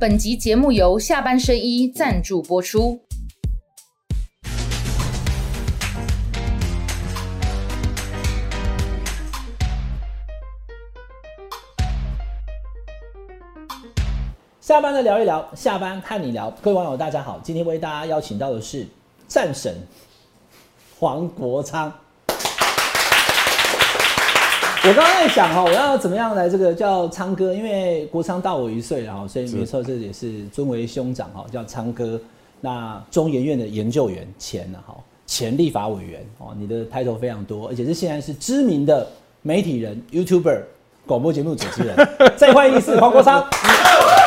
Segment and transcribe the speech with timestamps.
[0.00, 2.98] 本集节目由下半身衣赞助播出。
[14.62, 16.50] 下班的聊一聊，下班和你聊。
[16.62, 18.88] 各位网友，大家好，今天为大家邀请到的是
[19.28, 19.86] 战神
[20.98, 21.92] 黄国昌。
[24.82, 32.18] 我刚刚在想哈，我要怎么样来这个叫昌哥，因为国昌大我一岁了哈，所以没错，这也是尊为兄长哈，叫昌哥。
[32.62, 39.06] 那中研院的研究员，前呢哈，前立法委员哦，你的 title 非常多，而且是现在是知名的
[39.42, 40.62] 媒体人、YouTuber、
[41.06, 41.96] 广播节目主持人。
[42.38, 43.46] 再欢迎一次黄国昌。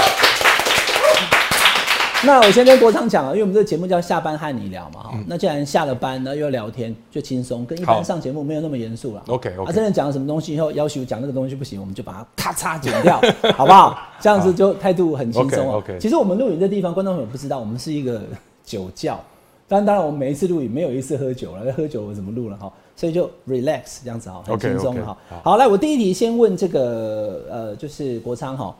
[2.26, 5.20] 那我先跟国昌讲啊，因为我们这个节目叫下班和你聊嘛，哈。
[5.28, 9.22] 那既然下了班，呢，又要聊天，就轻松，跟一般上节目没有那么严肃了。
[9.28, 9.70] OK OK。
[9.70, 13.20] 啊，真的讲了什么东西以后，要求讲那个东西不行，我们就把它咔嚓剪掉，
[13.56, 14.00] 好不好？
[14.22, 15.98] 这样子就态度很轻松 OK。
[16.00, 18.22] 其实我们录影的地方，观众朋友不知道，我们是一个
[18.64, 19.20] 酒窖。
[19.68, 22.72] 当然，当然，我们每一次录影没有一次喝酒了，喝酒我怎么录了哈？
[22.96, 25.18] 所以就 relax 这样子哈，很轻松哈。
[25.44, 28.74] 好，来，我第一题先问这个呃，就是国昌哈。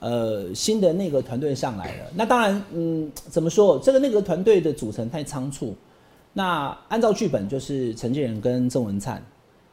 [0.00, 3.78] 呃，新的内阁团队上来了，那当然，嗯，怎么说？
[3.78, 5.76] 这个内阁团队的组成太仓促。
[6.32, 9.22] 那按照剧本就是陈建仁跟郑文灿，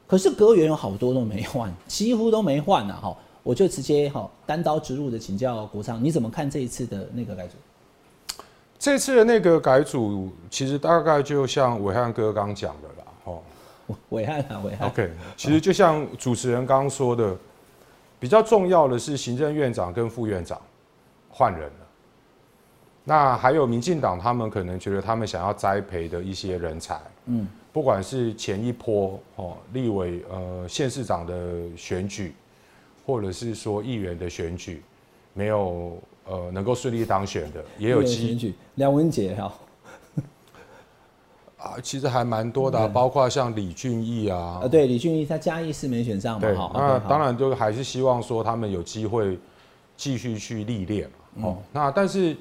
[0.05, 2.99] 可是阁员有好多都没换， 几乎都没换啊！
[3.01, 7.55] 哈，我就直接哈单刀直入的请教国昌，你怎么看这一次的内阁改组？
[8.77, 13.39] 这次的内阁改组，其实大概就像伟汉哥刚讲的啦，哦，
[14.09, 14.89] 伟汉啊，伟汉。
[14.89, 17.33] OK，其实就像主持人刚刚说的。
[18.19, 20.59] 比较重要的是，行政院长跟副院长
[21.29, 21.87] 换人了。
[23.03, 32.33] 那还有民进党，他们可能觉得他们想要栽培的一些人才，嗯，不管是前一波哦立委呃县市长的选举，
[33.05, 34.81] 或者是说议员的选举，
[35.33, 39.53] 没有呃能够顺利当选的，也有机梁文杰哈。
[41.57, 49.39] 啊，其实还蛮多的，包括像李俊毅啊，呃，对，李俊毅他嘉义是没选上嘛，对，那当然就还是希望说他们有机会
[49.95, 51.09] 继续去历练
[51.41, 51.57] 哦。
[51.71, 52.37] 那但是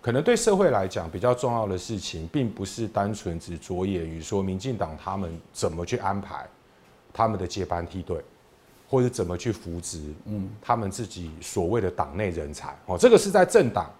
[0.00, 6.46] 可能对社会来讲比较重要的事情，并不是单纯只着眼于说民进党他们怎么去安排
[7.12, 8.22] 他们的接班梯队，
[8.88, 13.90] 或者怎么去扶植嗯他们自己所谓的党内人才哦，这个是在政党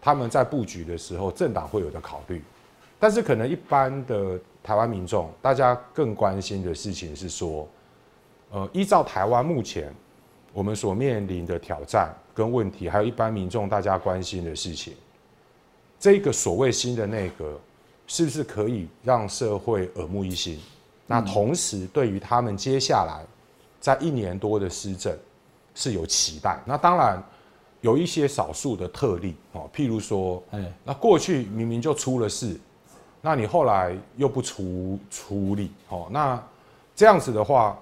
[0.00, 2.42] 他们在布局的时候，政党会有的考虑。
[3.04, 7.68] 但是可能一般的台湾民众，大家更关心的事情是说，
[8.50, 9.94] 呃，依照台湾目前
[10.54, 14.94] 我们所面临的挑战跟问题，还有一般民众大家关心的事情，
[16.00, 17.60] 这个所谓新的内阁，
[18.06, 20.58] 是不是可以让社会耳目一新？
[21.06, 23.22] 那同时对于他们接下来
[23.80, 25.14] 在一年多的施政
[25.74, 26.58] 是有期待。
[26.64, 27.22] 那当然
[27.82, 32.58] 有一些少数的特例哦，譬如说，哎，那过去明明就出了事。
[33.26, 36.38] 那你后来又不处处理，哦，那
[36.94, 37.74] 这样子的话，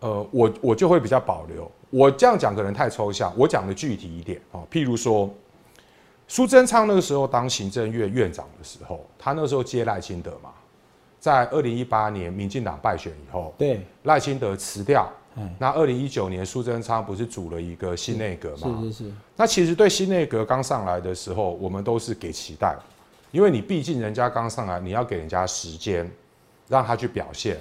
[0.00, 1.70] 呃，我我就会比较保留。
[1.88, 5.30] 我这样讲可能太抽象，我讲的具体一点，哦，譬如说，
[6.28, 10.50] 苏贞昌那个时候当行政院院长的时候，他那时候接赖清德嘛，
[11.18, 15.10] 在二零一八年民进党败选以后，对，赖清德辞掉，
[15.58, 18.78] 那二零一九年苏贞昌不是组了一个新内阁嘛？
[18.82, 19.12] 是是是。
[19.34, 22.76] 那其实对新内阁刚上来的时候，我们都是给期待。
[23.32, 26.10] 因为你毕竟人家刚上来，你要给人家时间，
[26.68, 27.60] 让他去表现，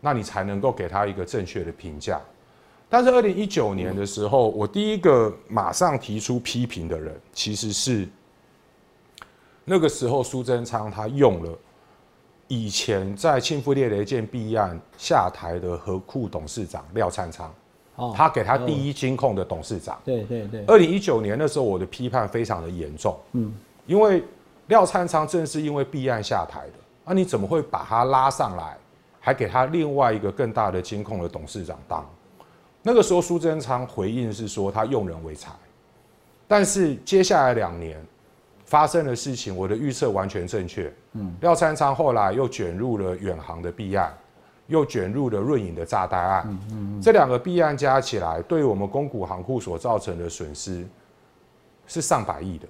[0.00, 2.20] 那你才能够给他一个正确的评价。
[2.88, 8.08] 但是二零一九年的时候，我第一个马上提出批评的人，其实是
[9.64, 11.58] 那个时候苏贞昌他用了
[12.46, 17.52] 以前在庆富列雷舰弊案下台的和库董事长廖灿昌，
[18.14, 20.00] 他给他第一金控的董事长。
[20.04, 20.64] 对对对。
[20.66, 23.18] 二零一九年那时候，我的批判非常的严重。
[23.32, 23.52] 嗯，
[23.86, 24.22] 因为。
[24.70, 28.76] 廖灿昌正是因为弊案下台的，那你怎么会把他拉上来，
[29.18, 32.08] 还给他另外一个更大的监控的董事长当？
[32.80, 35.50] 那个时候苏贞昌回应是说他用人为才，
[36.46, 38.00] 但是接下来两年
[38.64, 40.90] 发生的事情，我的预测完全正确。
[41.14, 44.16] 嗯，廖灿昌后来又卷入了远航的弊案，
[44.68, 46.44] 又卷入了润影的炸弹案。
[46.46, 50.86] 嗯嗯，这两个弊案加起来，对我们公股行库所造成的损失
[51.88, 52.68] 是上百亿的。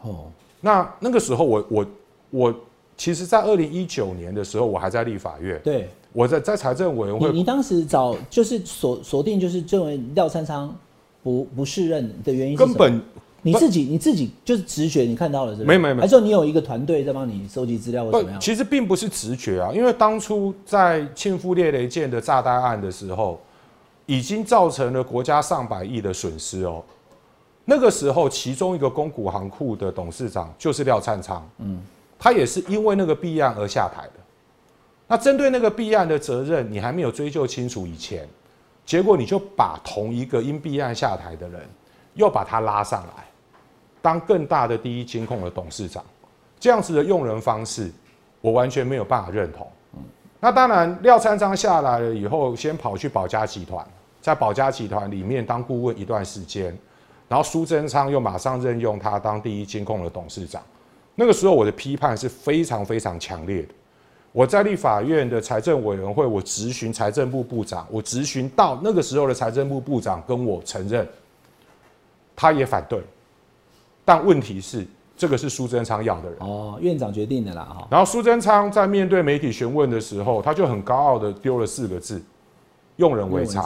[0.00, 0.32] 哦。
[0.60, 1.86] 那那个时候，我我
[2.30, 2.54] 我，
[2.96, 5.60] 其实，在二零一九年的时候，我还在立法院。
[5.62, 7.30] 对，我在在财政委员会。
[7.30, 10.74] 你你当时找就是锁锁定，就是认为廖三昌
[11.22, 13.00] 不不适任的原因，根本
[13.42, 15.62] 你自己你自己就是直觉，你看到了是？
[15.64, 18.40] 没没没，还是说你有一个团队在帮你收集资料或怎么样？
[18.40, 23.40] 其实并不是直觉啊，因为当初在庆富列雷舰的炸弹案的时候，
[24.06, 26.82] 已经造成了国家上百亿的损失哦。
[27.70, 31.78] 那个时候，其中一个公股行库的董事长就是廖灿昌，嗯，
[32.18, 34.12] 他也是因为那个弊案而下台的。
[35.06, 38.26] 那针对那个弊案的责任，你还没有追究清楚以前，
[38.86, 41.60] 结果你就把同一个因弊案下台的人，
[42.14, 43.26] 又把他拉上来，
[44.00, 46.02] 当更大的第一金控的董事长，
[46.58, 47.92] 这样子的用人方式，
[48.40, 49.70] 我完全没有办法认同。
[49.94, 50.00] 嗯
[50.40, 53.86] 那当然，廖灿昌下来了以后，先跑去保家集团，
[54.22, 56.74] 在保家集团里面当顾问一段时间，
[57.28, 60.62] 然后苏贞昌又马上任用他当第一金控的董事长。
[61.14, 63.68] 那个时候我的批判是非常非常强烈的。
[64.32, 71.06] 我在立法院的财政委员会，我质询财政部部长，我质询到那个时候的财政部部长跟我承认，
[72.34, 73.00] 他也反对，
[74.04, 74.86] 但问题是。
[75.20, 77.88] 这个是苏贞昌要的人哦，院长决定的啦哈。
[77.90, 82.22] 然后苏贞昌在面对媒体询问的时候，他就很高傲的丢了四个字：
[82.98, 83.60] 用人为才。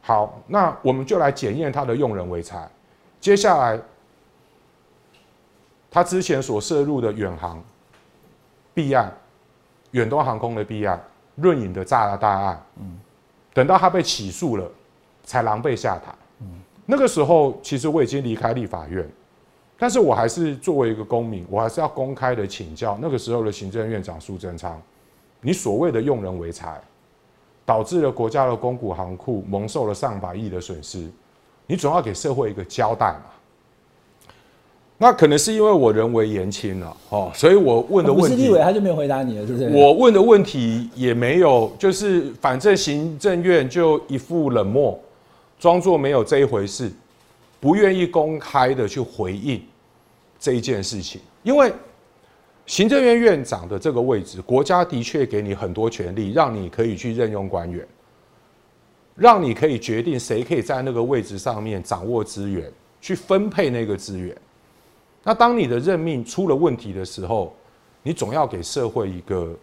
[0.00, 2.68] 好，那我们就来检验他的用人为才。
[3.28, 3.78] 接下来，
[5.90, 7.62] 他之前所涉入的远航
[8.72, 9.14] 弊案、
[9.90, 10.98] 远东航空的弊案、
[11.34, 12.66] 润影的炸大案，
[13.52, 14.66] 等到他被起诉了，
[15.24, 16.10] 才狼狈下台。
[16.86, 19.06] 那个时候其实我已经离开立法院。
[19.76, 24.80] 但是我还是作为一个公民，我还是要公开的请教那个时候的行政院长苏贞昌，
[25.42, 26.80] 你所谓的用人为才，
[27.66, 31.10] 导致了国家的公股行库蒙受了上百亿的损失，
[31.68, 34.32] 你总要给社会一个交代嘛？
[35.00, 39.68] 那可能是因为我人为言轻了哦，所以我问的问题，立委他就没有回答你了，是不是？
[39.68, 44.98] 我问的问题也没有，就是反正行政院就一副冷漠，
[45.60, 46.90] 装作没有这一回事。
[47.60, 49.60] 不愿意公开的去回应
[50.38, 51.72] 这一件事情，因为
[52.66, 57.84] 行政院院长的这个位置，国家的确给你很多权利，让你可以去任用官员，
[59.18, 64.34] 让你可以决定谁可以在那个位置上面掌握资源，去分配那个资源。
[65.24, 67.52] 那当你的任命出了问题的时候，
[68.02, 69.54] 你总要给社会一个。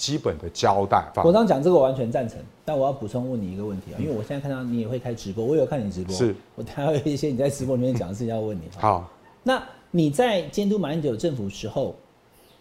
[0.00, 1.12] 基本的交代。
[1.22, 8.62] 我刚讲这个我完全赞成，但我要补充问你一个问题啊，因为我现在看到你也会开直播，我有看你直播，是我还有一些你在直播里面讲的事情要问你。
[8.78, 9.06] 好，
[9.42, 11.94] 那你在监督马英九政府时候，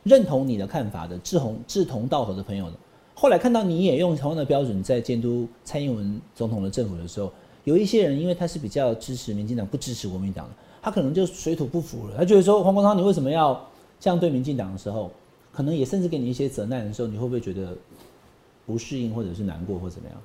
[0.03, 2.73] 认同你的看法的志同志同道合的朋友呢？
[3.19, 7.29] 后来看到你也用同样的标准在监督蔡英文总统的政府的时候，
[7.65, 10.51] 有一些人因为他是比较支持民进党，不支持国民党的，
[10.81, 13.61] 他可能就水土不服了，他觉得说黄国昌你为什么要
[13.99, 15.11] 这样对民进党的时候？
[15.51, 17.75] 可能也甚至给你一些责难的时候，你会不会觉得
[18.65, 20.17] 不适应，或者是难过，或怎么样？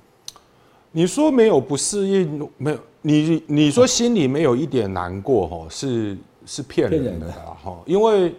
[0.93, 7.77] 你说没有不适应，没有你你说心里没有一点难过，哈，是是骗人的哈。
[7.85, 8.33] 因为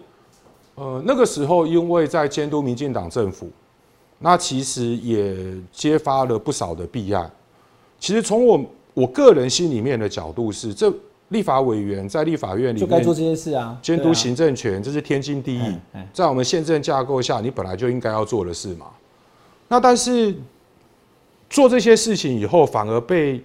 [0.73, 3.47] 呃那个时候，因为在监督民进党政府，
[4.19, 5.35] 那其实也
[5.71, 7.29] 揭发了不少的弊案。
[7.99, 10.93] 其实从我我个人心里面的角度是这。
[11.29, 15.77] 立法委员在立法院里就该做这些事啊，监督行政权，这是天经地义，
[16.13, 18.85] 在我们宪政架构下，你本来就应该要做的事嘛。
[19.67, 20.33] 那但是
[21.49, 23.43] 做这些事情以后，反而被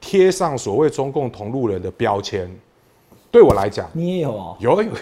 [0.00, 2.48] 贴上所谓中共同路人的标签，
[3.32, 4.92] 对我来讲，你也有哦，有有，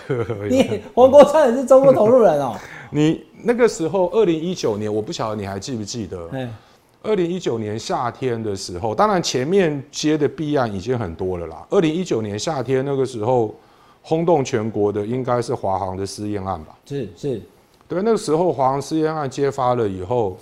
[0.49, 2.57] 你黄国昌也是中共同路人哦。
[2.91, 6.29] 你那个时候，二零一九年，我不晓得你还记不记得？
[7.03, 11.67] 二零一九年夏天的时候，当然前面接的弊案已经很多了啦。
[11.71, 13.55] 二零一九年夏天那个时候，
[14.03, 16.77] 轰动全国的应该是华航的私烟案吧？
[16.85, 17.41] 是是，
[17.89, 20.39] 对，那个时候华航私烟案揭发了以后，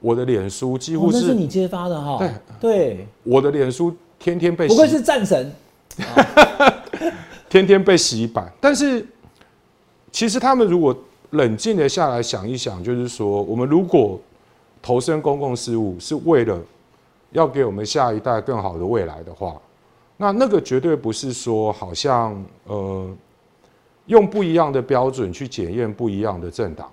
[0.00, 2.18] 我的脸书几乎是你揭发的哈？
[2.18, 5.52] 对对，我的脸书天天被不愧是战神，
[7.48, 8.52] 天天被洗版。
[8.60, 9.06] 但是
[10.10, 10.96] 其实他们如果
[11.32, 14.18] 冷静的下来想一想，就是说我们如果。
[14.84, 16.60] 投身公共事务是为了
[17.30, 19.56] 要给我们下一代更好的未来的话，
[20.16, 23.08] 那那个绝对不是说好像呃
[24.06, 26.90] 用不一样的标准去检验不一样的政党，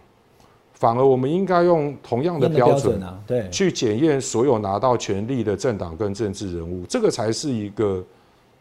[0.75, 8.03] 反而我们应该用同样的标准啊，对，去检验所有拿到权力的政党跟政治人物，这个才是一个。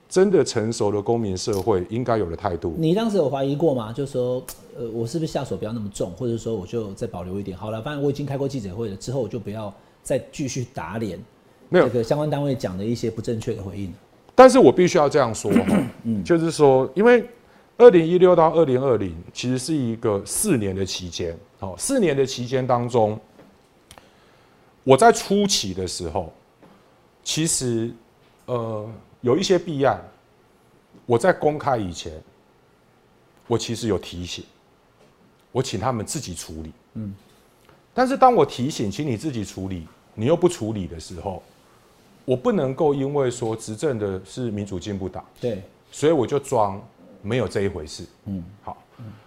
[0.09, 2.75] 真的成熟的公民社会应该有的态度。
[2.79, 3.93] 你当时有怀疑过吗？
[3.93, 4.43] 就说，
[4.75, 7.57] 呃，我是不是下手不要那么重，或者说我就再保留一点？
[7.57, 9.73] 好了，反正我已经开过记者会了，之后我就不要
[10.03, 11.23] 再继续打脸。
[11.69, 13.93] 没有这个相关单位讲的一些不正确的回应。
[14.35, 17.23] 但是我必须要这样说哈，嗯，就是说，因为
[17.77, 23.21] 二零一六到二零二零其实是一个四年的期间，哦，四年的期间当中，
[24.85, 26.33] 我在初期的时候，
[27.23, 27.91] 其实，
[28.47, 28.89] 呃。
[29.21, 30.01] 有一些弊案，
[31.07, 32.13] 我在公开以前，
[33.47, 34.45] 我其实有提醒，
[35.53, 36.73] 我请他们自己处理。
[36.95, 37.15] 嗯，
[37.93, 41.43] 但是当我提醒，请你自己处理，你又不处理的时候，
[42.25, 46.81] 我不能够因为说执政的是民主进步党，对，所以我就装
[47.23, 48.05] 没有这一回事。
[48.27, 48.77] 嗯，好。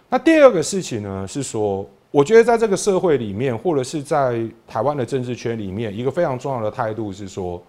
[0.08, 7.62] 那第二个事情呢，是说，我觉得在这个社会里面，或者是在台湾的政治圈里面，一个非常重要的态度是说，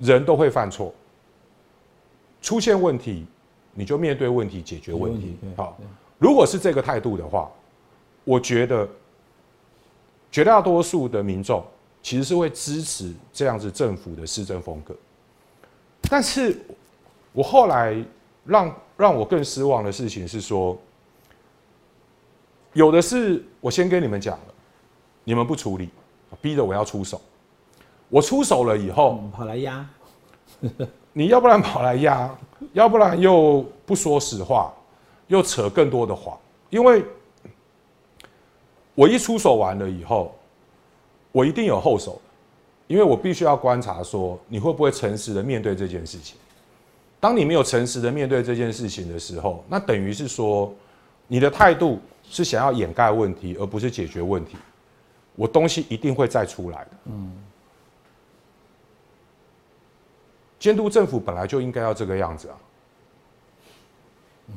[0.00, 0.92] 人都会犯错，
[2.40, 3.26] 出现问题，
[3.74, 5.36] 你就面对问题，解决问题。
[5.56, 5.78] 好，
[6.18, 7.50] 如果是这个态度的话，
[8.24, 8.88] 我觉得
[10.30, 11.64] 绝大多数的民众
[12.02, 14.94] 其实是会支持这样子政府的施政风格。
[16.02, 16.58] 但是，
[17.32, 17.96] 我后来
[18.44, 20.78] 让让我更失望的事情是说。
[22.72, 24.44] 有的是我先跟你们讲了，
[25.24, 25.88] 你们不处理，
[26.42, 27.18] 逼着我要出手。
[28.10, 29.88] 我出手了以后，跑来压，
[31.16, 32.30] 你要不然跑来压，
[32.74, 34.70] 要不然又不说实话，
[35.28, 36.36] 又扯更多的谎。
[36.68, 37.02] 因为
[38.94, 40.36] 我一出手完了以后，
[41.32, 42.20] 我一定有后手，
[42.86, 46.36] 因为我必须要观察说你会不会诚实的面对这件事情。
[47.18, 50.70] 当你没有诚实的面对这件事情的时候，那等于是说
[51.26, 51.98] 你的态度。
[52.28, 54.56] 是想要掩盖问题，而不是解决问题。
[55.36, 56.90] 我东西一定会再出来的。
[57.04, 57.32] 嗯，
[60.66, 62.56] 监督政府本来就应该要这个样子啊。
[64.48, 64.54] 嗯，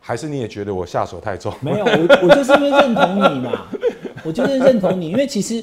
[0.00, 1.54] 还是你也觉得我下手太重？
[1.60, 3.68] 没有，我我就是因为认同你嘛，
[4.26, 5.62] 我就是认同你，因为其实，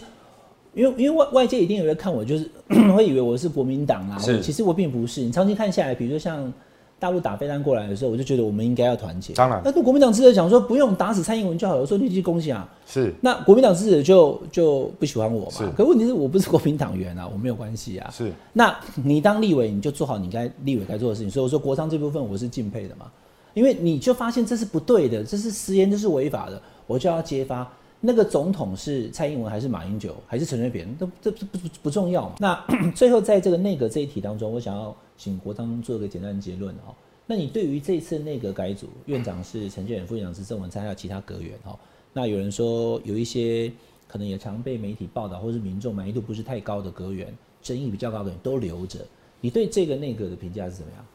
[0.73, 2.49] 因为因为外外界一定有人看我，就是
[2.95, 4.17] 会以为我是国民党啊。
[4.17, 5.19] 是，其实我并不是。
[5.19, 6.53] 你长期看下来，比如说像。
[6.97, 9.33] 大陆打飞弹过来的时候，我就觉得我们应该要团结。
[9.33, 12.67] 当然，那国民党支持者讲说不用打死蔡英文就好了，说立即恭喜啊。
[12.87, 15.51] 是，那国民党支持者就就不喜欢我嘛。
[15.51, 18.09] 是，可问题是我不是国民党员啊， 我没有关系啊。
[18.11, 21.29] 是，那你当立委你就做好你该立委该做的事情。
[21.29, 23.07] 所以我说国商这部分我是敬佩的嘛，
[23.53, 27.69] 因为你就发现这是不对的，这是私言，这是违法的，我就要揭发。
[28.01, 32.35] 那个总统是蔡英文还是马英九还是陈水扁，都这不不不重要嘛。
[32.39, 36.93] 那 最后在这个内阁这一题当中，我想要请国昌做个简单的结论哈。
[37.27, 41.77] 那你对于这次内阁改组，院长是陈建仁，副院长是郑文灿，还有其他阁员哈？
[42.13, 43.71] 那有人说有一些
[44.07, 48.99] 可能也常被媒体报道，或是民众满意度不是太高的阁员，争议比较高的人都留着。
[49.41, 51.05] 你对这个内阁的评价是怎么样？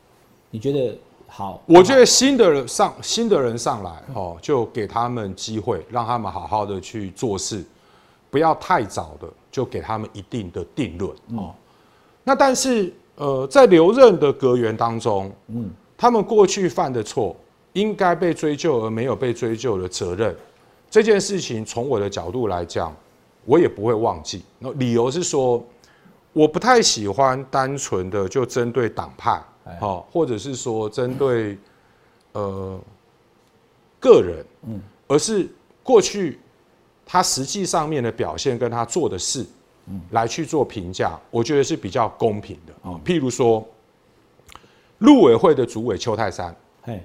[0.51, 1.63] 你觉得好？
[1.67, 7.65] 我觉得新的人上新的人上来哦，就给他们机会，让他们好好的去做事，
[8.31, 11.55] 不要太早的就给他们一定的定论哦。
[12.25, 15.71] 那但是呃，在留任的阁员当中，嗯。
[16.03, 17.37] 他们过去犯的错，
[17.75, 20.35] 应该被追究而没有被追究的责任，
[20.89, 22.97] 这件事情从我的角度来讲，
[23.45, 24.43] 我也不会忘记。
[24.59, 25.63] 那理由是说，
[26.33, 29.45] 我不太喜欢单纯的就针对党派，
[29.79, 31.59] 好，或者是说针对
[32.33, 32.81] 呃
[34.01, 35.47] 个人，嗯，而是
[35.83, 36.39] 过去
[37.05, 39.47] 他实际上面的表现跟他做的事，嗯，
[40.11, 43.01] 来去做评价，我觉得是比较公平的啊。
[43.05, 43.67] 譬如说。
[45.01, 47.03] 陆委会的主委邱泰山，嘿，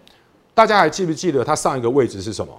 [0.54, 2.54] 大家还记不记得他上一个位置是什么？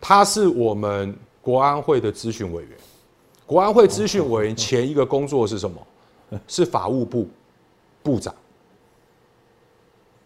[0.00, 2.72] 他是我们国安会的咨询委员。
[3.44, 5.86] 国安会咨询委员前一个工作是什么？
[6.48, 7.28] 是法务部
[8.02, 8.34] 部长。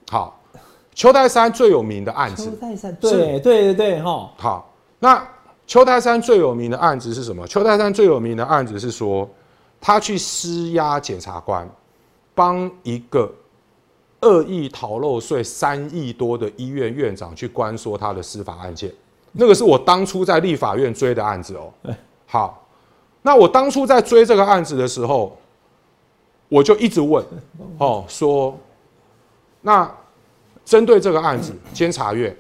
[0.09, 0.41] 好，
[0.95, 2.45] 邱泰山最有名的案子。
[2.45, 4.31] 邱泰山，对对对对，哈。
[4.37, 5.29] 好，那
[5.69, 7.47] 邱泰山最有名的案子是什么？
[7.47, 9.29] 邱泰山最有名的案子是说，
[9.81, 11.69] 他去施压检察官。
[12.35, 13.29] 帮一个
[14.21, 18.93] 恶意逃漏税三亿多的医院院长去关说他的司法案件，
[19.33, 21.73] 那个是我当初在立法院追的案子哦。
[22.27, 22.65] 好，
[23.23, 25.37] 那我当初在追这个案子的时候，
[26.49, 27.25] 我就一直问
[27.79, 28.57] 哦，说
[29.61, 29.93] 那
[30.65, 32.37] 针对这个案子，监察院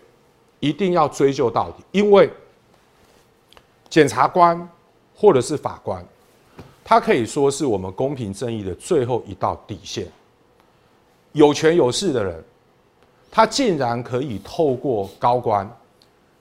[0.61, 2.31] 一定要追究到底，因为
[3.89, 4.69] 检察官
[5.15, 6.05] 或者是法官。
[6.85, 10.07] 他可以说是我们公平正义的最后一道底线。
[11.33, 12.43] 有权有势的人，
[13.31, 15.71] 他竟然可以透过高官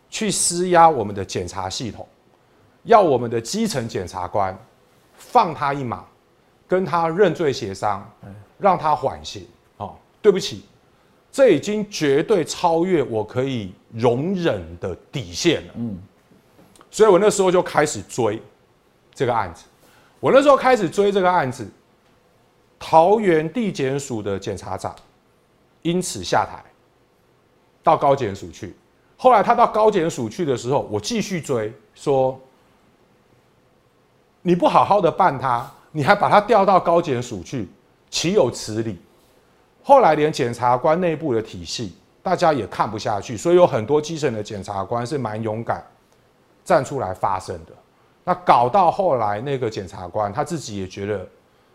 [0.10, 2.08] 去施压我们的检察系统，
[2.84, 4.58] 要我们的基层检察官
[5.18, 6.06] 放他一马，
[6.66, 8.10] 跟他认罪协商，
[8.58, 9.46] 让他缓刑。
[9.76, 10.64] 哦，对不起，
[11.30, 15.74] 这已经绝对超越我可以容忍的底线了。
[15.76, 16.00] 嗯，
[16.98, 18.42] 所以我那时候就开始追
[19.14, 19.66] 这个案子。
[20.20, 21.64] 我那时候开始追这个案子，
[22.80, 24.96] 桃园地检署的检察长
[25.84, 26.60] 因此下台，
[27.84, 28.76] 到高检署去。
[29.16, 32.36] 后来他到高检署去的时候，我继续追，说
[34.42, 37.70] 你不好好的办他，你还把他调到高检署去，
[38.10, 38.98] 岂有此理？
[39.84, 45.86] 后来连检察官内部的体系，大家也看不下去，所以有很多基层的检察官是蛮勇敢，
[46.68, 47.72] 站出来发声的。
[48.26, 51.26] 那搞到后来，那个检察官他自己也觉得，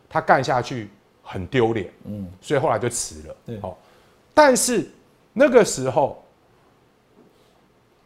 [0.07, 0.91] 他干下去
[1.23, 3.37] 很丢脸，嗯，所以后来就辞了。
[3.47, 3.79] 对，好，
[4.35, 4.87] 但是
[5.33, 6.23] 那个时候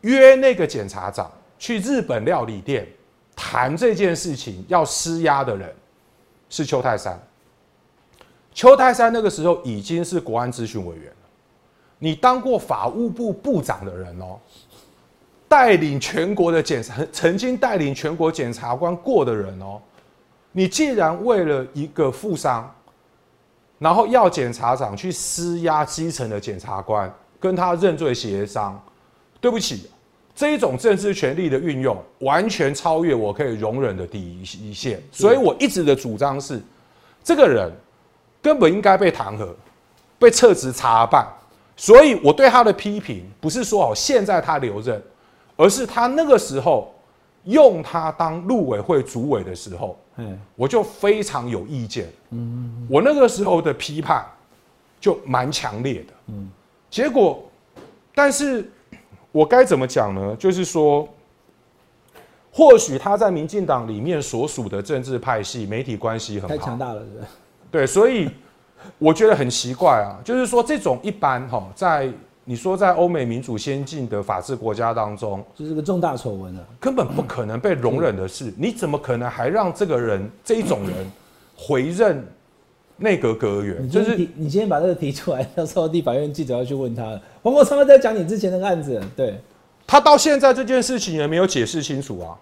[0.02, 1.28] 约那个检察长
[1.58, 2.86] 去日本料理店
[3.34, 5.74] 谈这件事情要施压的人
[6.48, 7.20] 是邱泰山。
[8.54, 11.28] 邱泰山那个时候已经是国安咨询委员了，
[11.98, 14.38] 你当过法务部部长的人哦，
[15.48, 19.80] 带领全国的检察，曾经带领全国检察官过的人哦，
[20.52, 22.72] 你既然为了一个富商，
[23.78, 28.80] 然后要检察长去施压基层的检察官，跟他认罪协商，
[29.40, 29.90] 对不起，
[30.34, 36.60] 这一种政治权力的运用，完全超越我可以容忍的第一线，所以我一直的主张是，
[37.22, 37.70] 这个人。
[38.42, 39.48] 根本应该被弹劾，
[40.20, 41.26] 被撤职查办。
[41.74, 45.02] 所以我对他的批评不是说哦现在他留任，
[45.56, 46.94] 而是他那个时候
[47.44, 52.08] 用他当陆委会主委的时候，嗯，我就非常有意见。
[52.30, 54.24] 嗯，我那个时候的批判
[55.00, 56.12] 就蛮强烈的。
[56.26, 56.50] 嗯，
[56.90, 57.42] 结果，
[58.14, 58.70] 但是
[59.32, 60.36] 我该怎么讲呢？
[60.36, 61.08] 就是说，
[62.52, 67.00] 或许他在民进党里面所属的政治派系媒体关系很太强大了，
[67.70, 67.82] 对。
[67.82, 68.30] 对，所以
[68.98, 72.10] 我觉得很奇怪啊，就是说这种一般哈，在
[72.48, 78.54] 你说在欧美民主先进的法治国家当中，这是个重大丑闻啊，根本不可能被容忍的事。
[78.56, 81.10] 你怎么可能还让这个人这一种人
[81.56, 82.24] 回任
[82.96, 83.90] 内阁阁员？
[83.90, 87.20] 就是你今天把这个提出来，到时候地法院记者要去问他了。
[87.42, 89.40] 黄国昌在讲你之前那个案子，对
[89.84, 92.38] 他到现在这件事情也没有解释清楚啊。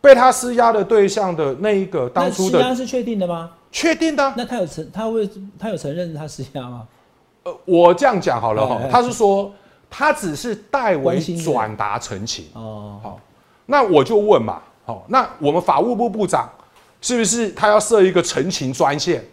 [0.00, 3.52] 被他施压的对象的那一个当初的施压是确定的吗？
[3.70, 4.34] 确定的。
[4.36, 6.88] 那他有承他会他有承认他施压吗？
[7.48, 9.50] 呃，我这样讲好了哈，他是说
[9.88, 12.98] 他只是代为转达陈情哦。
[13.02, 13.20] 好，
[13.66, 16.48] 那我就问嘛，好，那我们法务部部长
[17.00, 19.24] 是不是他要设一个陈情专线？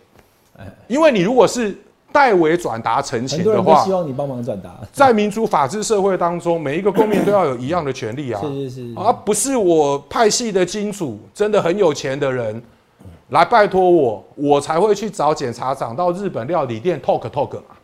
[0.57, 1.77] 哎，因为你如果是。
[2.11, 4.73] 代为转达陈情的话，希望你帮忙转达。
[4.93, 8.39] 在民主法治社会当中，每一个公民都要有一样的权利啊！
[8.41, 12.63] 是 是是，而不是我派系的金主真的很有钱的人
[13.31, 17.74] 来拜托我，我才会去找检察长到日本料理店 talk talk 嘛。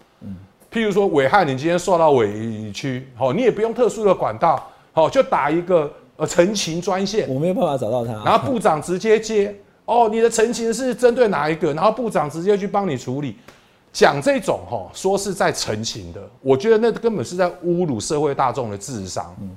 [0.72, 7.28] 嗯，譬如说，伟汉，你今天受到委屈，好，你也不用特殊的管道，好，就打一个呃陈情专线。
[7.30, 9.56] 我没有办法找到他，然后部长直接接。
[9.86, 11.74] 哦，你的陈情是针对哪一个？
[11.74, 13.36] 然后部长直接去帮你处理。
[13.92, 19.36] 讲这种哈，说是在澄清的，我觉得那根本是在侮辱社会大众的智商。
[19.42, 19.50] 嗯，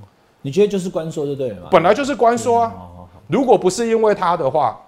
[0.42, 1.68] 你觉得就是官说就对了嘛？
[1.70, 2.72] 本来就是官说啊。
[3.28, 4.78] 如果不是因为他的话，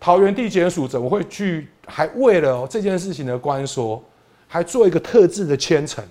[0.00, 4.02] 桃园地检署怎么会去还为了这件事情的官说，
[4.48, 6.04] 还做一个特制的千层，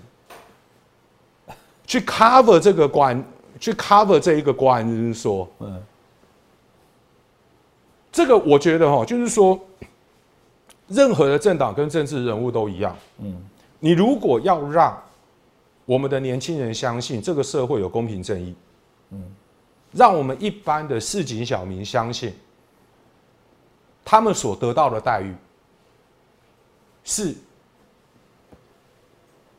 [1.85, 3.21] 去 cover 这个关，
[3.59, 5.45] 去 cover 这一个官说。
[5.59, 5.83] 嗯，
[8.11, 9.59] 这个我觉得哈，就是说。
[10.89, 13.43] 任何的政党跟政治人物都一样，嗯，
[13.77, 14.97] 你如果要让
[15.83, 18.55] 我们的年轻人相信这个社会有公平正义，
[19.09, 19.21] 嗯，
[19.91, 22.33] 让我们一般的市井小民相信
[24.05, 25.35] 他们所得到的待遇
[27.03, 27.35] 是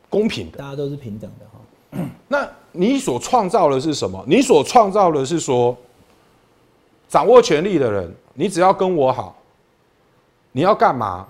[0.09, 2.09] 公平的，大家都是平等的哈。
[2.27, 4.23] 那你所创造的是什么？
[4.27, 5.75] 你所创造的是说，
[7.07, 9.35] 掌握权力的人，你只要跟我好。
[10.51, 11.27] 你要干嘛，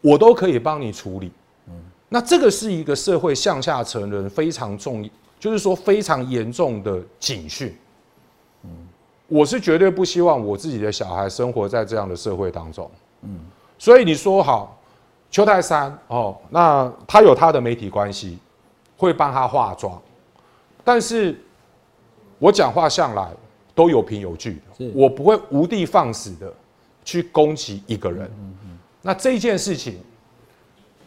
[0.00, 1.30] 我都可以帮你处理。
[1.68, 1.74] 嗯，
[2.08, 7.76] 那这个是一个社会向下沉沦非常重，就是说非常严重的警讯。
[8.64, 8.70] 嗯，
[9.28, 12.90] 我是绝对不希望我自己的小孩生活在这样的社会当中。
[13.22, 13.38] 嗯，
[13.78, 14.79] 所以你说好，
[15.30, 18.38] 邱泰山哦，那他有他的媒体关系，
[18.96, 20.00] 会帮他化妆，
[20.84, 21.38] 但是
[22.38, 23.30] 我讲话向来
[23.74, 26.52] 都有凭有据的，我不会无的放矢的。
[27.02, 28.30] 去攻击一个人，
[29.00, 29.98] 那这件事情，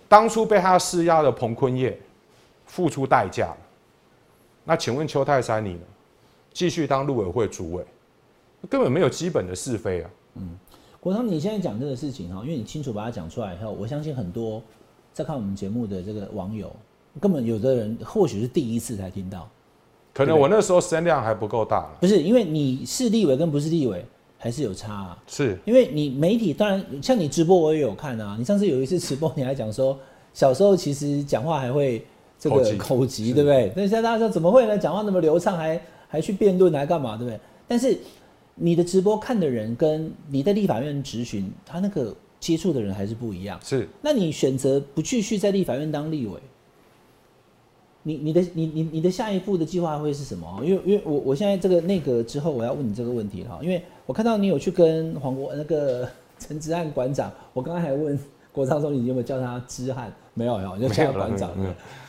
[0.10, 1.98] 当初被他施压的彭坤业
[2.66, 3.58] 付出代价了。
[4.66, 5.82] 那请问邱泰山你呢？
[6.52, 7.86] 继续当陆委会主委，
[8.68, 10.10] 根本没有基本的是非啊。
[10.34, 10.58] 嗯，
[11.04, 14.64] 国昌，你现在讲这个事情哈，因为你清楚把它讲出来以后，我相信很多
[15.12, 16.74] 在看我们节目的这个网友，
[17.20, 19.50] 根本有的人或许是第一次才听到。
[20.14, 21.90] 可能我那时候声量还不够大。
[22.00, 24.06] 不是，因为你是立委跟不是立委。
[24.38, 25.24] 还是有差，啊。
[25.26, 28.36] 是因为你媒体当然像你直播我也有看啊。
[28.38, 29.98] 你上次有一次直播，你还讲说
[30.34, 32.06] 小时候其实讲话还会
[32.38, 33.72] 这个口疾，对不对？
[33.74, 34.78] 那现在大家说怎么会呢？
[34.78, 37.40] 讲话那么流畅，还还去辩论来干嘛，对不对？
[37.70, 37.98] 但是
[38.56, 43.60] 你的直播看的人跟你在立法院质询，他那个接触的人还是不一样。
[43.64, 46.40] 是，那你选择不继续在立法院当立委？
[48.06, 50.62] 你你的你你你的下一步的计划会是什么？
[50.64, 58.20] 因为因为我我现在这个内阁之后，我要问你这个问题哈，因为我看到你有去跟黄国那个陈志岸馆长，我刚刚还问
[58.54, 60.14] 国昌总理，你有没有叫他知汉？
[60.36, 61.50] 没有，有，就叫馆长。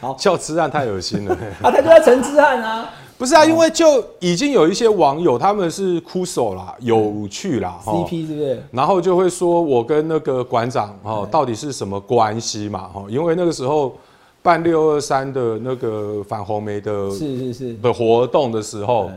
[0.01, 1.35] 好，叫知汉太恶心了。
[1.63, 2.91] 啊，他就要陈知汉啊。
[3.17, 8.63] 不是啊，因为就已经有一些网友他们是哭手啦，有趣啦，CP 是不是？
[8.73, 12.89] 然后就会说我跟那个馆长哦，到底是什么关系嘛？
[12.93, 13.97] 哈，因为那个时候
[14.43, 19.11] 办六二三的那个反红梅的，是是是的活动的时候，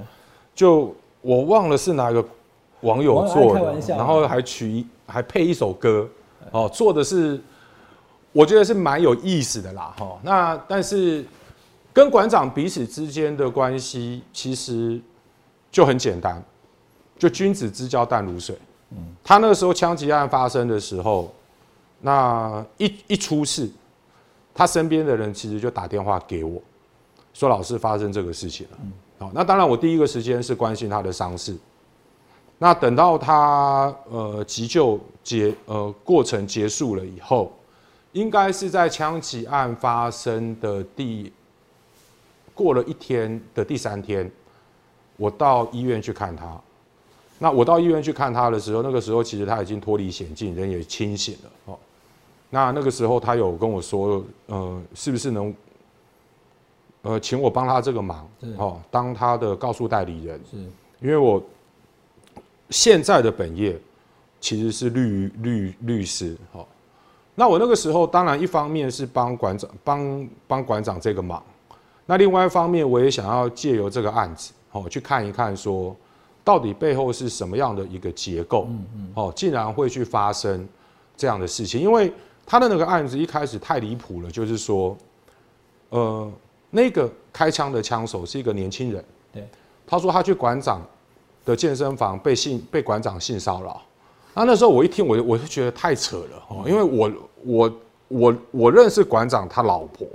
[0.55, 2.23] 就我忘了是哪个
[2.81, 6.07] 网友做的，然后还取还配一首歌，
[6.51, 7.41] 哦，做的是
[8.31, 10.19] 我觉得是蛮有意思的啦，哈。
[10.23, 11.25] 那但是。
[11.93, 15.01] 跟馆长彼此之间的关系其实
[15.71, 16.39] 就很简单，
[17.17, 18.55] 就君子之交淡如水。
[18.91, 21.33] 嗯，他那个时候枪击案发生的时候，
[22.01, 23.67] 那一一出事，
[24.53, 26.61] 他身边的人其实就打电话给我，
[27.33, 28.77] 说老师发生这个事情了。
[29.17, 31.57] 好，那当然我第一个时间是关心他的伤势。
[32.59, 37.51] 那等到他呃急救结呃过程结束了以后，
[38.13, 41.29] 应该是在枪击案发生的第。
[42.55, 44.31] 过了一天的第三天，
[45.17, 46.59] 我到医院去看他。
[47.37, 51.77] 那我到医院去看他的时候，那个时候其实他已经脱离险境，人也清醒了哦。
[52.49, 55.53] 那那个时候他有跟我说，呃，是不是能，
[57.03, 60.41] 呃，请我帮他这个忙哦，当他的告诉代理人。
[60.49, 60.57] 是，
[60.99, 61.43] 因为我
[62.71, 63.79] 现在的本业
[64.39, 66.65] 其实是律律律师哦。
[67.35, 71.43] 那我那个时候当然一方面是帮馆长帮帮馆长这个忙。
[72.05, 75.95] 那另外一方面，我也想要借由这个案子，哦，去看一看，说
[76.43, 78.67] 到底背后是什么样的一个结构，
[79.13, 80.67] 哦，竟然会去发生
[81.17, 81.81] 这样的事情。
[81.81, 82.11] 因为
[82.45, 84.97] 他的那个案子一开始太离谱了，就是说，
[85.89, 86.31] 呃，
[86.69, 89.45] 那个开枪的枪手是一个年轻人，对，
[89.85, 90.81] 他说他去馆长
[91.43, 93.81] 的健身房被性被馆长性骚扰，
[94.37, 97.11] 那那时候我一听，我我就觉得太扯了，哦，因为我
[97.43, 97.73] 我
[98.07, 100.07] 我我认识馆长他老婆，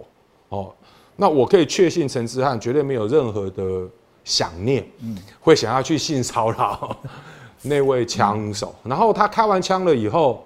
[0.51, 0.73] 哦。
[1.15, 3.87] 那我可以确信陈之汉绝对没有任何的
[4.25, 6.97] 想念，嗯，会想要去性骚扰
[7.63, 8.75] 那位枪手。
[8.83, 10.43] 然后他开完枪了以后，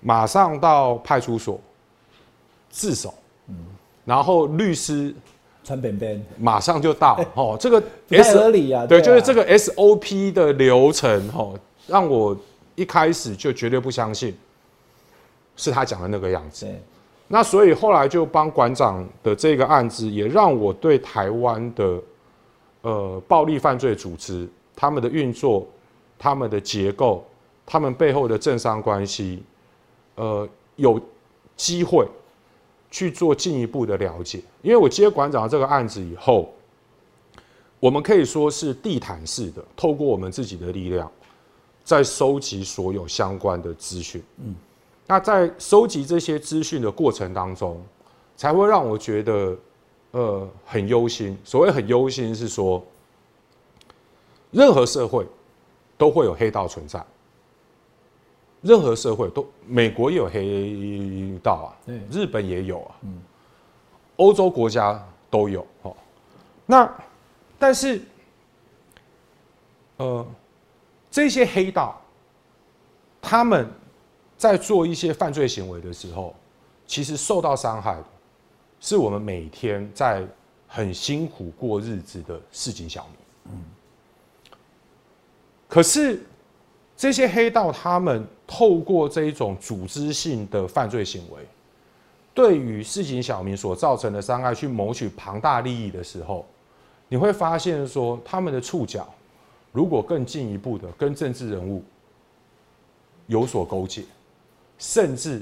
[0.00, 1.58] 马上到派出所
[2.68, 3.14] 自首，
[3.48, 3.54] 嗯，
[4.04, 5.14] 然后律师
[5.62, 7.18] 穿便便，马上就到。
[7.34, 11.54] 哦，这个太合理啊，对，就是这个 SOP 的流程，哦，
[11.86, 12.36] 让我
[12.74, 14.36] 一开始就绝对不相信
[15.56, 16.66] 是他讲的那个样子。
[17.28, 22.02] 那所以后来就帮馆长的这个案子，也让我对台湾的
[22.82, 25.66] 呃暴力犯罪组织他们的运作、
[26.18, 27.24] 他们的结构、
[27.64, 29.42] 他们背后的政商关系，
[30.16, 31.00] 呃，有
[31.56, 32.06] 机会
[32.90, 34.42] 去做进一步的了解。
[34.60, 36.52] 因为我接馆长这个案子以后，
[37.80, 41.10] 我们可以说是地毯式的，透过我们自己的力量，
[41.84, 44.22] 在收集所有相关的资讯。
[44.38, 44.54] 嗯。
[45.06, 47.78] 那在收集这些资讯的过程当中，
[48.36, 49.56] 才会让我觉得，
[50.12, 51.38] 呃，很忧心。
[51.44, 52.82] 所谓很忧心，是说，
[54.50, 55.26] 任何社会
[55.98, 57.04] 都会有黑道存在，
[58.62, 63.20] 任何社会都，美国也有黑道啊，日本也有啊，嗯，
[64.16, 65.94] 欧洲国家都有哦。
[66.64, 66.90] 那
[67.58, 68.00] 但是，
[69.98, 70.26] 呃，
[71.14, 71.94] 这些黑道，
[73.22, 73.70] 他们。
[74.36, 76.34] 在做一些犯罪行为的时候，
[76.86, 78.04] 其实受到伤害的，
[78.80, 80.26] 是我们每天在
[80.66, 83.54] 很辛苦过日子的市井小民。
[83.54, 83.64] 嗯。
[85.68, 86.20] 可是
[86.96, 91.46] 这些黑道他们透过这一种组织性的犯罪行为，
[92.34, 96.44] 对于市井小民所造成的伤害，去谋取庞大利益的时候，
[97.08, 99.08] 你会发现说，他们的触角
[99.74, 101.84] 如果更进一步的跟政治人物
[103.26, 104.02] 有所勾结。
[104.76, 105.40] 甚至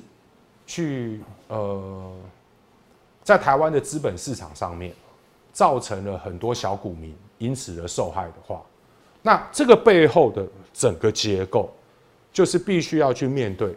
[0.67, 1.19] 去
[1.49, 2.15] 呃，
[3.25, 4.95] 在台湾的资本市场上面，
[5.55, 8.63] 造成了很多小股民因此而受害的话，
[9.23, 11.71] 那这个背后的整个结构，
[12.31, 13.75] 就是必须要去面对、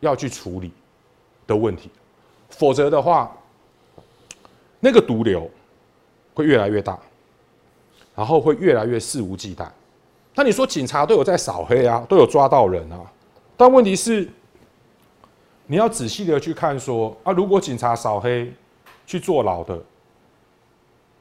[0.00, 0.70] 要去处理
[1.46, 1.90] 的问题，
[2.50, 3.34] 否则的话，
[4.78, 5.50] 那个毒瘤
[6.34, 7.00] 会越来越大，
[8.14, 9.68] 然后会越来越肆无忌惮。
[10.34, 13.00] 那你说警察都有在扫黑啊，都有抓到人啊，
[13.56, 14.28] 但问题是。
[15.64, 18.52] 你要仔细的去看，说啊，如果警察扫黑
[19.06, 19.80] 去坐牢的，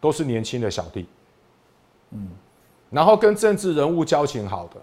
[0.02, 1.06] 都是年轻的小弟，
[2.10, 2.28] 嗯，
[2.90, 4.82] 然后跟政治人物交情好的，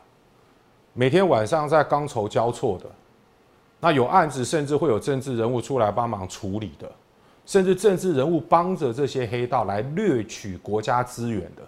[0.95, 2.87] 每天晚上在钢筹交错的，
[3.81, 6.91] 那有案子甚至会有政治人物出来帮忙处理的，
[7.45, 11.63] 甚至政治人物帮着这些黑道来掠取国家资源的，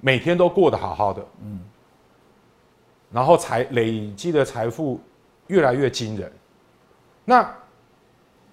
[0.00, 1.60] 每天都过得好好的，嗯，
[3.10, 5.00] 然后财累积的财富。
[5.48, 6.32] 越来越惊人。
[7.24, 7.48] 那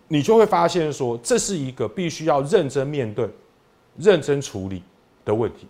[0.07, 3.27] 你就会发现说，这是一个必须要认真面对、
[3.97, 4.83] 认真处理
[5.25, 5.67] 的问题。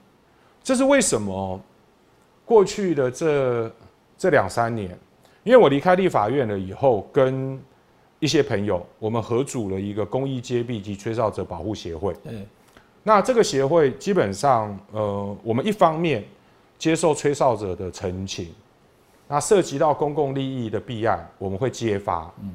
[0.61, 1.57] 这是为什么？
[2.43, 3.71] 过去的这
[4.17, 4.99] 这两三年，
[5.45, 7.57] 因为我离开立法院了以后，跟
[8.19, 12.13] 一些朋友，我们合组了一个公益揭弊及吹哨者保护协会。
[12.25, 12.45] 嗯，
[13.03, 16.23] 那这个协会基本上，呃，我们一方面
[16.79, 18.47] 接受吹哨者的陈情，
[19.27, 22.31] 那涉及到公共利益的弊案，我们会揭发。
[22.41, 22.53] 嗯，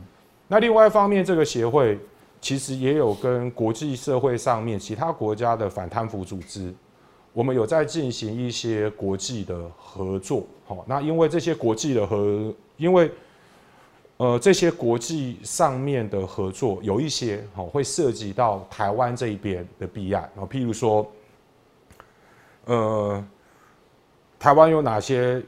[0.48, 1.98] 那另外一方面，这个协会
[2.40, 6.72] 其实也有跟国际社会上面其他国家的反贪腐组织。
[7.34, 13.10] 我们有在进行一些国际的合作，好，那因为这些国际的合，因为
[14.18, 21.10] 呃这些国际上面的合作有一些好会涉及到台湾这一边的弊案，啊，譬如说，
[22.66, 23.24] 呃，
[24.38, 25.42] 台湾有哪些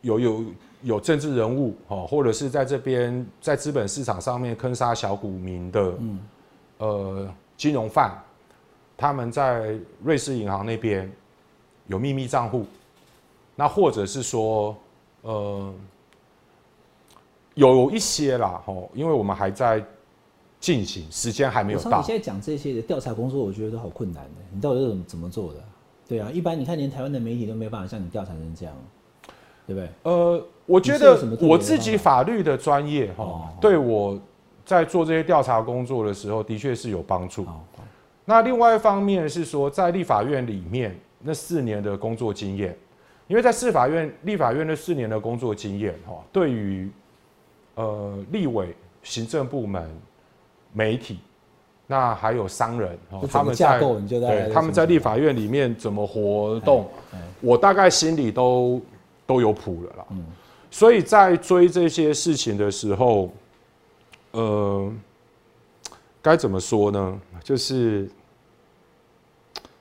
[0.00, 0.44] 有有
[0.82, 6.20] 有政治人物，哦，或者是在这边在资本市场上面坑杀小股民的，嗯，
[6.78, 8.18] 呃，金融犯。
[8.96, 11.10] 他们在瑞士银行那边
[11.86, 12.66] 有秘密账户，
[13.56, 14.76] 那或者是说，
[15.22, 15.74] 呃，
[17.68, 19.84] 有一些啦，吼，因为我们还在
[20.58, 21.98] 进行，时间还没有到。
[21.98, 24.40] 你现在讲这些的调查工作，我觉得都好困难的。
[24.52, 25.60] 你到底是怎么怎么做的？
[26.08, 28.74] 对啊，一般你看，连台湾的媒体都没办法像你调查成这样，
[29.66, 29.88] 对不对？
[30.04, 34.18] 呃，我觉得我自己法律的专业哈，对我
[34.64, 37.46] 在做这些调查工作的时候，的确是有帮助。
[38.24, 42.76] 那另外一方面是说，在立法院里面那四年的工作经验，
[43.28, 46.90] 因为在司法院、立法院那四年的工作经验，哈，对于
[47.80, 49.88] 呃立委、行政部门、
[50.72, 51.18] 媒体，
[51.86, 52.98] 那还有商人，
[53.30, 56.88] 他们在对他们在立法院里面怎么活动，
[57.40, 58.80] 我大概心里都
[59.26, 60.06] 都有谱了啦。
[60.10, 60.24] 嗯，
[60.70, 63.30] 所以在追这些事情的时候，
[64.32, 64.92] 呃，
[66.20, 67.20] 该怎么说呢？
[67.42, 68.08] 就是。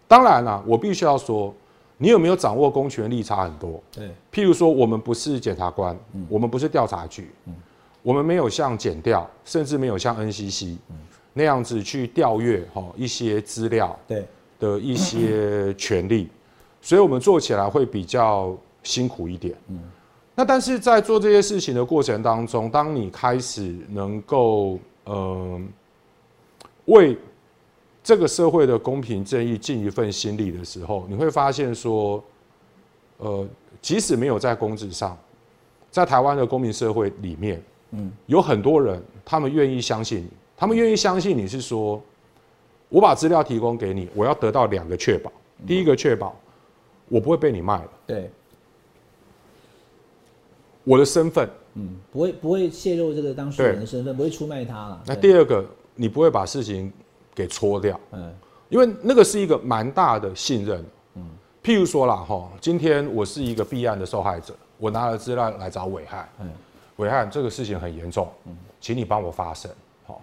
[0.09, 1.53] 当然了，我必须要说，
[1.97, 3.79] 你有没有掌握公权力差很多。
[3.91, 5.95] 对，譬如说，我们不是检察官，
[6.27, 7.29] 我们不是调查局，
[8.01, 10.77] 我们没有像减掉，甚至没有像 NCC
[11.33, 14.25] 那样子去调阅哈一些资料，对。
[14.59, 16.27] 的一些权利，
[16.81, 19.55] 所以我们做起来会比较辛苦一点。
[19.69, 19.79] 嗯，
[20.35, 25.61] 那但是在做这些事情的过程当中，当你开始能够呃
[26.87, 27.17] 为
[28.03, 32.21] 这个社会的公平正义尽一份心力的时候，你会发现说，
[33.15, 33.47] 呃，
[33.81, 35.17] 即使没有在公职上，
[35.89, 42.01] 在台湾的公民社会里面，嗯，有很多人他们愿意相信你，他们愿意相信你是说，
[42.89, 45.31] 我把资料提供给你，我要得到两个确保，
[45.67, 46.35] 第一个确保
[47.07, 48.29] 我不会被你卖了，对，
[50.83, 55.03] 我的身份，嗯，不会不会泄露这个当事人的身份，不会出卖他了。
[55.05, 56.91] 那第二个，你不会把事情。
[57.35, 58.33] 给搓掉，嗯，
[58.67, 60.83] 因为那个是一个蛮大的信任，
[61.15, 61.25] 嗯，
[61.63, 66.49] 譬如说啦，哈，今天我是一个弊案的受害者，我拿了资料来找伟汉，嗯，
[66.99, 69.71] 伟汉这个事情很严重，嗯，请你帮我发声，
[70.05, 70.21] 好，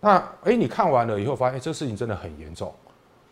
[0.00, 2.72] 那哎，你看完了以后发现，这事情真的很严重，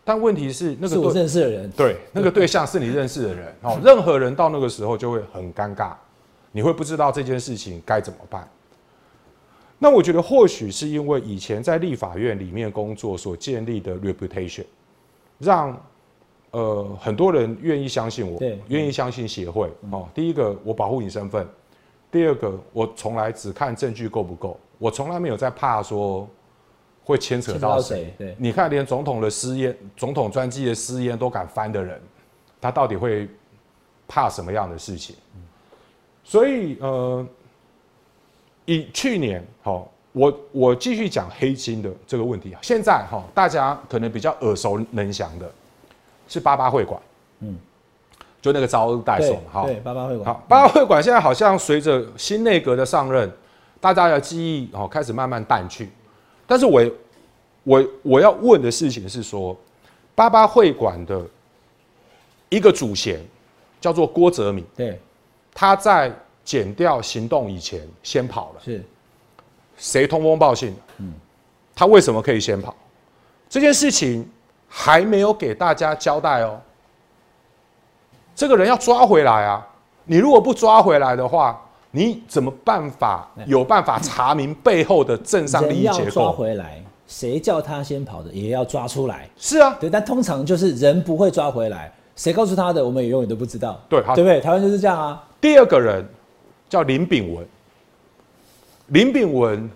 [0.03, 5.93] 但问题是那个是我认识的人，对，那个对象是你认识的人， 哦，任何人到那个时候就会很尴尬，
[6.51, 8.49] 你会不知道这件事情该怎么办。
[9.77, 14.65] 那我觉得或许是因为以前在立法院里面工作所建立的 reputation，
[15.37, 15.79] 让
[16.51, 19.69] 呃很多人愿意相信我，愿意相信协会。
[19.91, 21.45] 哦，第一个我保护你身份，
[22.13, 26.25] 第二个我从来只看证据够不够，我从来没有在怕说
[27.03, 28.13] 会牵扯到谁。
[28.17, 31.99] 对，你看连总统的私烟、总统专机的私烟都敢翻的人，
[32.61, 33.27] 他到底会
[34.07, 35.15] 怕什么样的事情？
[36.23, 37.25] 所以呃。
[38.65, 42.59] 以去年，好，我我继续讲黑金的这个问题啊。
[42.63, 45.51] 现在哈，大家可能比较耳熟能详的，
[46.29, 47.01] 是八八会馆，
[47.41, 47.57] 嗯，
[48.43, 50.25] 就那个招待所嘛，哈，对，八八会馆。
[50.25, 53.31] 好，八八会馆现在好像随着新内阁的上任，
[53.79, 55.89] 大家的记忆哦开始慢慢淡去。
[56.45, 56.83] 但是我
[57.63, 59.57] 我我要问的事情是说，
[60.13, 61.25] 八八会馆的
[62.49, 63.19] 一个主嫌
[63.81, 64.99] 叫做郭泽敏，对，
[65.53, 66.13] 他在。
[66.45, 68.83] 减掉行动以前先跑了，是，
[69.77, 70.75] 谁通风报信？
[70.97, 71.13] 嗯，
[71.73, 72.75] 他为什么可以先跑？
[73.47, 74.29] 这件事情
[74.67, 76.59] 还没有给大家交代哦。
[78.35, 79.67] 这个人要抓回来啊！
[80.05, 81.59] 你如果不抓回来的话，
[81.91, 86.11] 你怎么办法有办法查明背后的政商利益结构？
[86.11, 89.29] 抓回来，谁叫他先跑的也要抓出来。
[89.37, 93.79] 是啊，对，但通常就是人不会抓回来，谁告诉他的，我们也永远都不知道。
[93.89, 94.41] 对，对不对？
[94.41, 95.23] 台湾就是这样啊。
[95.39, 96.05] 第二个人。
[96.69, 97.45] 叫林炳文，
[98.87, 99.69] 林炳文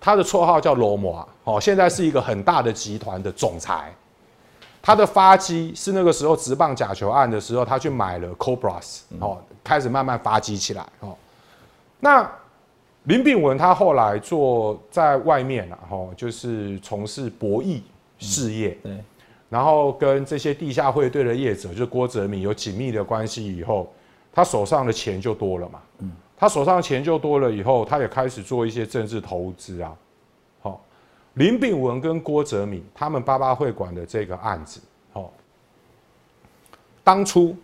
[0.00, 3.92] 他的绰号叫罗摩，哦，现在是一个很大的集团的总裁。
[4.86, 11.16] 他的发迹是那个时候直棒假球案的时候，他去买了 Cobras，哦，开始慢慢发迹起来，哦。
[12.00, 12.30] 那
[13.04, 17.80] 林炳文他后来做在外面啊，哦，就是从事博弈
[18.18, 18.92] 事业，对。
[19.48, 23.90] 然后跟这些地下会队的业者，就是郭泽铭有紧密的关系以后，
[24.34, 26.12] 他手上的钱就多了嘛，嗯。
[26.36, 29.96] 他手上钱就多了以后，他也开始做一些政治投资啊。
[31.34, 34.80] 好，林炳文跟郭泽敏他们八八会馆的这个案子，
[35.12, 35.30] 哦，
[37.02, 37.56] 当初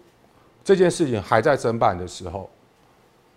[0.65, 2.51] 这件事情还在侦办的时候，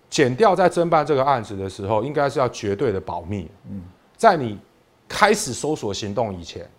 [0.10, 3.50] 减掉在侦办这个案子的时候，应该是要绝对的保密。
[3.70, 3.84] 嗯，
[4.18, 4.60] 在你
[5.08, 6.70] 开始搜索行动以前，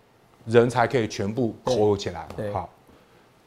[0.45, 2.27] 人才可以全部扣起来。
[2.53, 2.69] 好，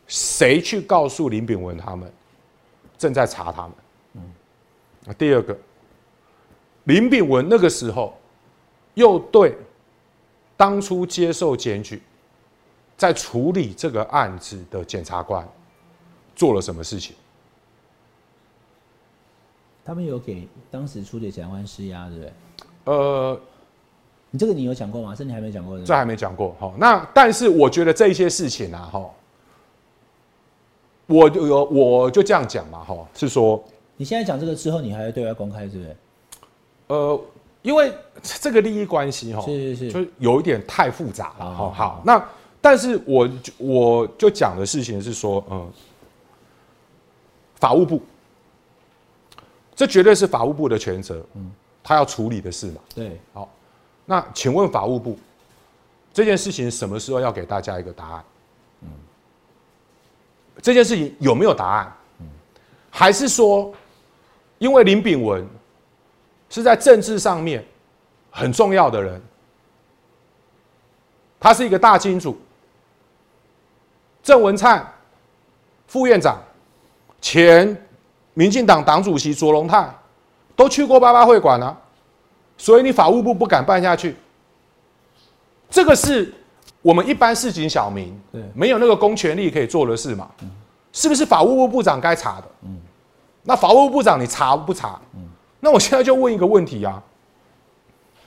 [0.07, 2.11] 谁去告诉林炳文他们
[2.97, 3.73] 正在查他们？
[4.15, 4.23] 嗯
[5.17, 5.57] 第二个，
[6.85, 8.15] 林炳文那个时候
[8.93, 9.57] 又对
[10.59, 12.03] 当初接受检举、
[12.97, 15.49] 在处理这个案子的检察官
[16.37, 17.17] 做了什么事情？
[19.85, 22.33] 他们有给当时处理检察官施压，对不对？
[22.85, 23.41] 呃，
[24.31, 25.15] 你这个你有讲过吗？
[25.15, 25.81] 是你还没讲过？
[25.81, 26.55] 这还没讲过。
[26.59, 29.11] 好，那但是我觉得这些事情啊，哈，
[31.07, 33.65] 我有我就这样讲嘛，哈，是说。
[33.97, 35.97] 你现在讲这个之后，你还要对外公开，是不是？
[36.89, 37.21] 呃，
[37.63, 37.93] 因为
[38.23, 41.55] 这个利益关系哈，是是是，就有一点太复杂了。
[41.55, 42.29] 哈，好，那
[42.61, 45.71] 但是我我就讲的事情是说，嗯，
[47.57, 48.03] 法务部，
[49.75, 51.51] 这绝对是法务部的全责，嗯，
[51.83, 52.81] 他要处理的事嘛。
[52.95, 53.49] 对，好，
[54.05, 55.19] 那请问法务部
[56.13, 58.25] 这件事情什么时候要给大家一个答案？
[58.83, 58.89] 嗯，
[60.63, 61.93] 这件事情有没有答案？
[62.21, 62.27] 嗯，
[62.91, 63.75] 还是说？
[64.61, 65.47] 因为林炳文
[66.51, 67.65] 是在政治上面
[68.31, 69.21] 很重要的人，
[71.39, 72.39] 他是一个大金主。
[74.23, 74.87] 郑文灿
[75.87, 76.43] 副院长、
[77.21, 77.77] 前
[78.35, 79.89] 民进党党主席卓荣泰
[80.55, 81.77] 都去过八八会馆啊，
[82.57, 84.17] 所以你法务部不敢办下去。
[85.71, 86.33] 这个是
[86.83, 88.19] 我们一般市井小民
[88.55, 90.31] 没有那个公权力可以做的事嘛？
[90.93, 92.45] 是不是法务部部长该查的？
[92.63, 92.81] 嗯。
[93.43, 95.01] 那法务部长你查不查？
[95.59, 97.03] 嗯，那我现在就问一个问题啊，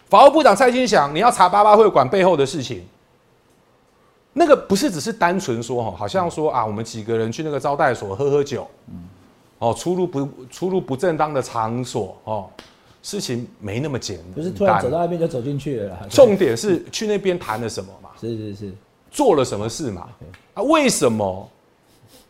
[0.10, 2.84] 法务部长蔡金祥，你要查八八会馆背后的事情，
[4.34, 9.04] 那个不是只是单纯说哈，好像说啊，我们几个人去那个招待所喝喝酒，嗯，
[9.60, 12.50] 哦，出入不出入不正当的场所哦，
[13.02, 16.08] 事情没那么简单，不是突然走到那边就走进去了。
[16.10, 18.10] 重点是去那边谈了什么嘛？
[18.20, 18.74] 是是是，
[19.10, 20.08] 做了什么事嘛？
[20.54, 21.50] 啊，为什么？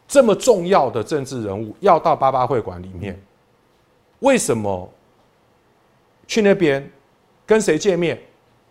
[0.08, 3.18] 这么重要的政治人物要到八八会馆里面，
[4.22, 4.90] 为什么
[6.26, 6.90] 去那边
[7.46, 8.20] 跟谁见面，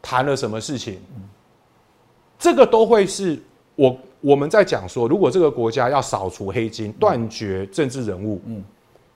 [0.02, 0.98] 谈了什么事情？
[2.38, 3.40] 这个都会是
[3.76, 8.40] 我我们在讲说，如果这个国家要扫除黑金、断绝政治人物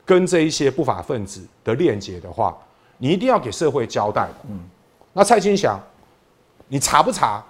[0.05, 2.57] 跟这一些不法分子的链接的话，
[2.99, 4.35] 你一定要给社会交代的。
[5.13, 5.81] 那蔡清祥，
[6.69, 7.43] 你查不查？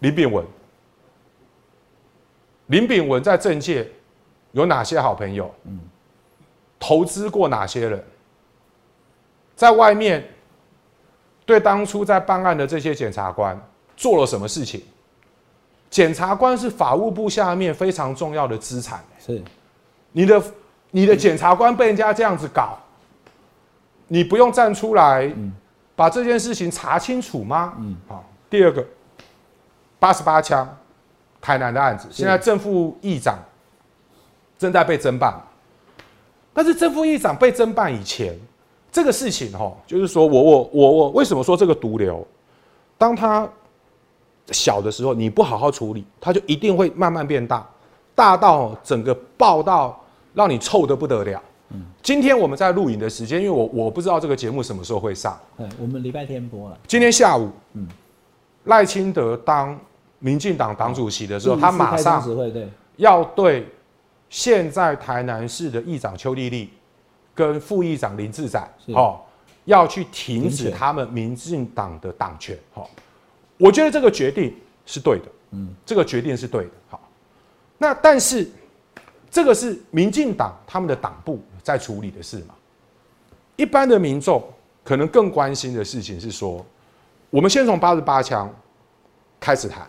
[0.00, 0.44] 林炳文。
[2.66, 3.88] 林炳文在政界
[4.52, 5.54] 有哪些好朋友？
[5.64, 5.78] 嗯，
[6.82, 8.04] 投资过哪些人？
[9.54, 10.28] 在外面
[11.46, 13.56] 对当初在办案的这些检察官
[13.96, 14.82] 做了什么事情？
[15.88, 19.04] 检察官是法务部下面非常重要的资产。
[19.24, 19.40] 是，
[20.10, 20.42] 你的
[20.90, 22.76] 你的检察官被人家这样子搞，
[24.08, 25.32] 你不用站出来
[25.94, 27.74] 把这件事情查清楚吗？
[27.78, 28.24] 嗯，好。
[28.50, 28.84] 第二个，
[30.00, 30.68] 八十八枪。
[31.40, 33.36] 台南的案子，现在正副议长
[34.56, 35.34] 正在被侦办，
[36.52, 38.38] 但是正副议长被侦办以前，
[38.90, 42.26] 这个事情哈，就是说我我我我为什么说这个毒瘤，
[42.98, 43.48] 当他
[44.48, 47.66] 小的时候，你不好好处理，他就一定会慢慢变大，
[48.14, 49.98] 大到整个爆到
[50.34, 51.42] 让你臭的不得了。
[51.70, 57.86] 嗯，今天我们在录影的时间，因为我我不知道这个节目什么时候会上，嗯，我们礼拜天播了，今天下午，嗯，
[58.64, 59.78] 赖清德当。
[60.24, 62.24] 民进党党主席的时候，他马上
[62.94, 63.66] 要对
[64.32, 66.70] 现在台南市的议长邱丽丽
[67.34, 69.20] 跟副议长林志展，哦，
[69.66, 72.58] 要去停止他们民进党的党权。
[72.72, 72.88] 好，
[73.58, 74.56] 我觉得这个决定
[74.86, 75.26] 是对的。
[75.50, 76.70] 嗯，这个决定是对的。
[76.88, 76.98] 好，
[77.76, 78.50] 那但是
[79.30, 82.54] 这个是民进党他们的党部在处理的事嘛？
[83.56, 84.42] 一般的民众
[84.82, 86.64] 可能更关心的事情是说，
[87.28, 88.50] 我们先从八十八枪
[89.38, 89.86] 开始谈。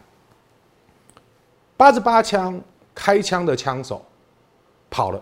[1.77, 2.59] 八十八枪
[2.93, 4.05] 开枪的枪手
[4.93, 5.19] 跑了，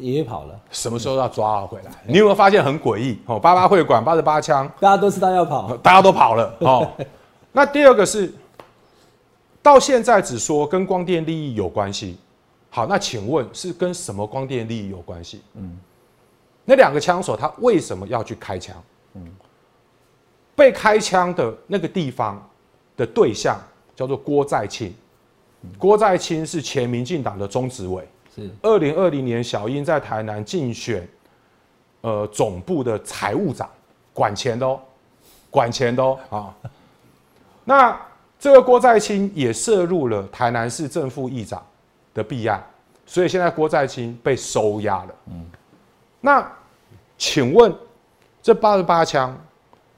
[0.00, 0.60] 也跑了。
[0.72, 1.92] 什么时候要抓回来？
[2.04, 3.16] 你有没有发现很诡异？
[3.26, 6.56] 哦，八八会馆八十八枪，大家都知道要跑， 大家都跑了。
[6.58, 6.90] 哦，
[7.52, 8.34] 那第二个是
[9.62, 12.18] 到现在只说跟光电利益有关系。
[12.70, 15.42] 好，那请问是跟什么光电利益有关系？
[15.54, 15.78] 嗯，
[16.64, 18.76] 那两个枪手他为什么要去开枪？
[19.14, 19.24] 嗯，
[20.56, 22.44] 被开枪的那个地方
[22.96, 23.58] 的对象
[23.94, 24.92] 叫做郭在清，
[25.78, 28.06] 郭在清是前民进党的中执委，
[28.38, 31.06] 是二零二零年小英在台南竞选，
[32.00, 33.68] 呃，总部的财务长，
[34.12, 34.80] 管钱的哦，
[35.50, 36.54] 管钱的哦啊。
[37.64, 38.00] 那
[38.38, 41.62] 这个郭在清也涉入了台南市政副议长。
[42.14, 42.60] 的弊案，
[43.06, 45.14] 所以现在郭在清被收押了。
[45.26, 45.46] 嗯，
[46.20, 46.50] 那
[47.16, 47.72] 请问
[48.42, 49.38] 这八十八枪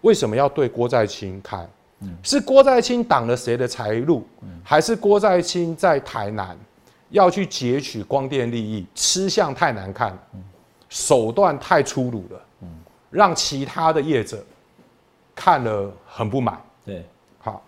[0.02, 1.66] 为什么要对郭在清开？
[2.00, 4.26] 嗯，是郭在清挡了谁的财路？
[4.62, 6.58] 还是郭在清在台南
[7.10, 10.16] 要去截取光电利益，吃相太难看，
[10.88, 12.68] 手段太粗鲁了，嗯，
[13.10, 14.44] 让其他的业者
[15.34, 16.60] 看了很不满。
[16.84, 17.04] 对。
[17.38, 17.62] 好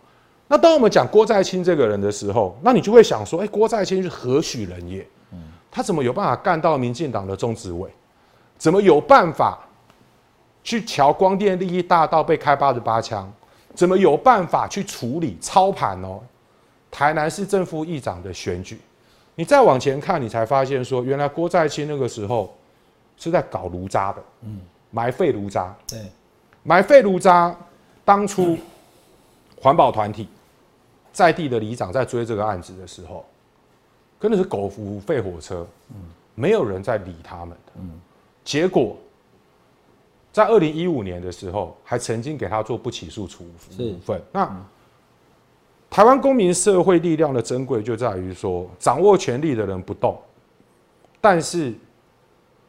[0.49, 5.07] 那当我们讲郭在清这个人的时候，那你就会想说，哎，郭在清是何许人也？
[5.33, 5.39] 嗯，
[5.71, 7.91] 他怎么有办法干到民进党的中执委？
[8.59, 9.59] 怎么有办法
[10.63, 13.33] 去瞧光电利益大到被开八十八枪？
[13.75, 16.21] 怎么有办法去处理操盘哦？
[16.91, 18.79] 台南市政府议长的选举，
[19.35, 22.55] 你再往前看，你才发现说，原来郭在清那个时候
[23.17, 24.61] 是在搞炉渣的，嗯，
[24.91, 26.01] 埋废炉渣，对，
[26.63, 27.57] 埋废炉渣，
[28.05, 28.59] 当初
[29.61, 30.29] 环保团体。
[31.13, 33.23] 在地的里长在追这个案子的时候，
[34.19, 35.97] 真的是狗扶废火车，嗯，
[36.35, 38.01] 没有人在理他们的，嗯，
[38.43, 38.97] 结果
[40.33, 43.45] 在二零一五年的时候，还曾经给他做不起诉处
[44.07, 44.23] 分。
[44.33, 44.67] 那
[45.93, 50.19] 台湾公民社会力量的珍贵就在于说，掌握权力的人不动，
[51.21, 51.75] 但是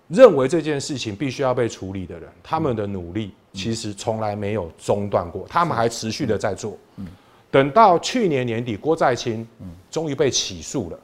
[0.10, 7.08] 认为这件事情必须要被处理的人，他们的努力其实从来没有中断过，他们还持续的在做，嗯。
[7.50, 9.48] 等到去年年底，郭在清
[9.90, 11.00] 终于被起诉了，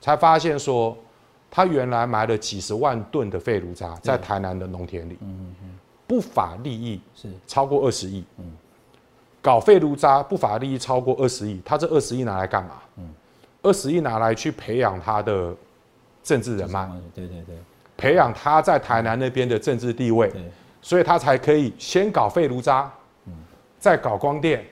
[0.00, 0.96] 才发现说
[1.48, 5.16] 他原来埋了几十万吨的废炉渣在台南的农田里，
[6.08, 7.28] 不法利益是。
[7.46, 8.24] 超过二十亿，
[9.42, 12.80] 搞废炉渣不法利益超过二十亿，他这二十亿拿来干嘛？
[13.60, 15.54] 二十亿拿来去培养他的
[16.22, 17.56] 政治人脉，对对对，
[17.96, 20.32] 培养他在台南那边的政治地位，
[20.80, 22.90] 所以他才可以先搞废炉渣，
[23.78, 24.64] 再搞光电。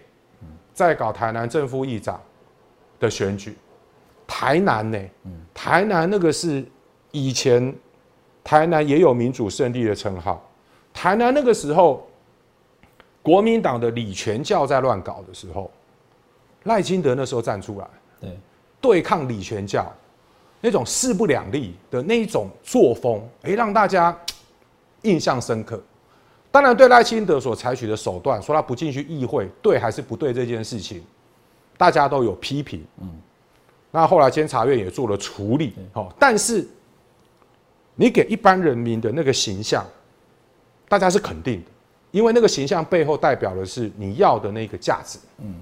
[0.72, 2.18] 再搞台南正副议长
[2.98, 3.54] 的选举，
[4.26, 4.98] 台南呢？
[5.52, 6.64] 台南那个是
[7.10, 7.74] 以前
[8.42, 10.42] 台南也有民主胜利的称号。
[10.94, 12.08] 台南那个时候，
[13.30, 15.70] 国民党的李全教在乱搞的时候，
[16.64, 17.88] 赖清德那时候站出来，
[18.20, 18.36] 对，
[18.80, 19.86] 对抗李全教
[20.60, 24.18] 那种势不两立的那一种作风，哎，让大家
[25.02, 25.80] 印象深刻。
[26.50, 31.00] 当然，对赖清德所采取的手段，说他不进去议会，对还是不对这件事情，
[31.78, 32.84] 大家都有批评。
[33.00, 33.08] 嗯，
[33.92, 35.74] 那后来监察院也做了处理。
[35.92, 36.66] 好，但是
[37.94, 39.86] 你给一般人民的那个形象，
[40.88, 41.70] 大家是肯定的，
[42.10, 45.18] 因为那个形象背后代表的是你要的那个价值。
[45.38, 45.54] 嗯，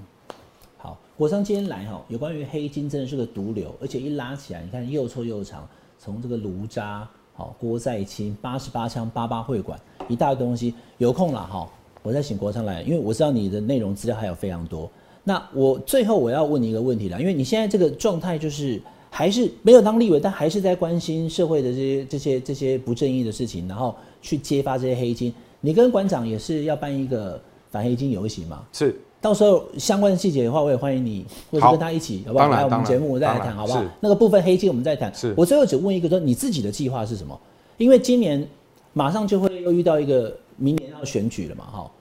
[0.77, 7.07] 好，国商今天来哈，有关于黑金真的是个毒瘤，而且一拉起来，你看又臭又长，从这个炉渣。
[7.33, 9.79] 好，郭在清八十八枪八八会馆
[10.09, 11.69] 一大堆东西，有空了哈，
[12.03, 14.91] 我再请国昌来，因为我知道你的内容资料还有非常多。
[15.23, 25.33] 那我最后我要问你一个问题了，因为你现在这个状态就是还是没有当立委，但还是在关心社会的这些这些这些不正义的事情，然后去揭发这些黑金。
[25.61, 27.39] 你跟馆长也是要办一个
[27.69, 28.63] 反黑金游行嘛？
[28.71, 28.99] 是。
[29.21, 32.47] 到时候相关的细节的话，我也欢迎你，或者跟他一起，好不好？
[32.47, 33.83] 来我们节目，我再来谈，好不好？
[33.99, 35.13] 那个部分黑金我们再谈。
[35.13, 35.33] 是。
[35.35, 37.37] 我最后只问一个，说你自己的计划是什么？
[37.77, 38.47] 因为今年
[38.93, 41.91] 马上就会又遇到一个明年要选举了嘛，哈。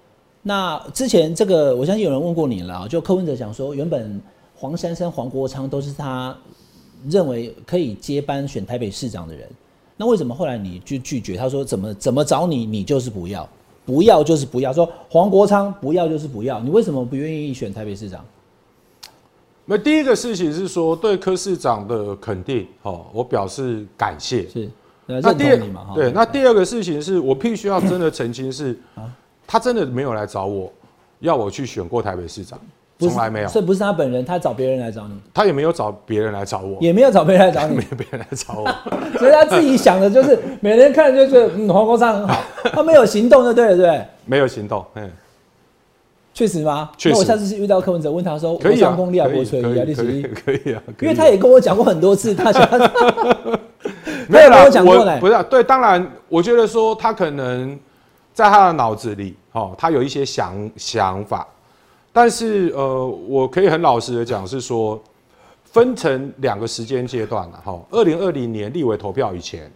[0.43, 4.21] 那之前这个，我相信有人问过你了，就柯文哲讲说，原本
[4.55, 6.37] 黄珊珊、黄国昌都是他
[7.09, 9.49] 认为可以接班选台北市长的人，
[9.99, 11.37] 那为什么后来你就拒绝？
[11.37, 13.47] 他说怎么怎么找你，你就是不要。
[13.85, 18.23] 不要就是不要，说黄国昌不要就是不要，你为什么不愿意选台北市长？
[19.65, 24.47] 那第一个事情是说对柯市长的肯定，哦，我表示感谢。
[24.51, 24.69] 是，
[25.07, 25.59] 那第二
[25.95, 28.79] 对，那第二个事情是我必须要真的澄清是，
[29.47, 30.71] 他真的没有来找我，
[31.21, 32.61] 要我去选过台北市长。
[32.99, 38.65] 从来没有，所以不是他本人，他找别人来找你，他也没有找别人来找我，也没有找别人来找你，没有别人来找我，
[39.19, 42.43] 所以他自己想的就是，每天看就觉得嗯黄国昌很好，
[42.73, 45.09] 他没有行动就对了，对没有行动，嗯，
[46.35, 46.91] 确实吗？
[47.05, 52.69] 那我下次遇到柯文哲，问他说：“可以啊，功力啊，波吹啊，可以可以可以啊，因为他也跟我讲过很多次， 他想
[54.29, 57.79] 没有啦，我讲过嘞，不是对，当然，我觉得说他可能
[58.35, 61.47] 在他的脑子里，哦，他有一些想想法，
[62.19, 65.01] 但是呃，我可以很老实的讲，是说
[65.63, 69.71] 分成两个时间阶段了，哈，二零二零年立委投票以前。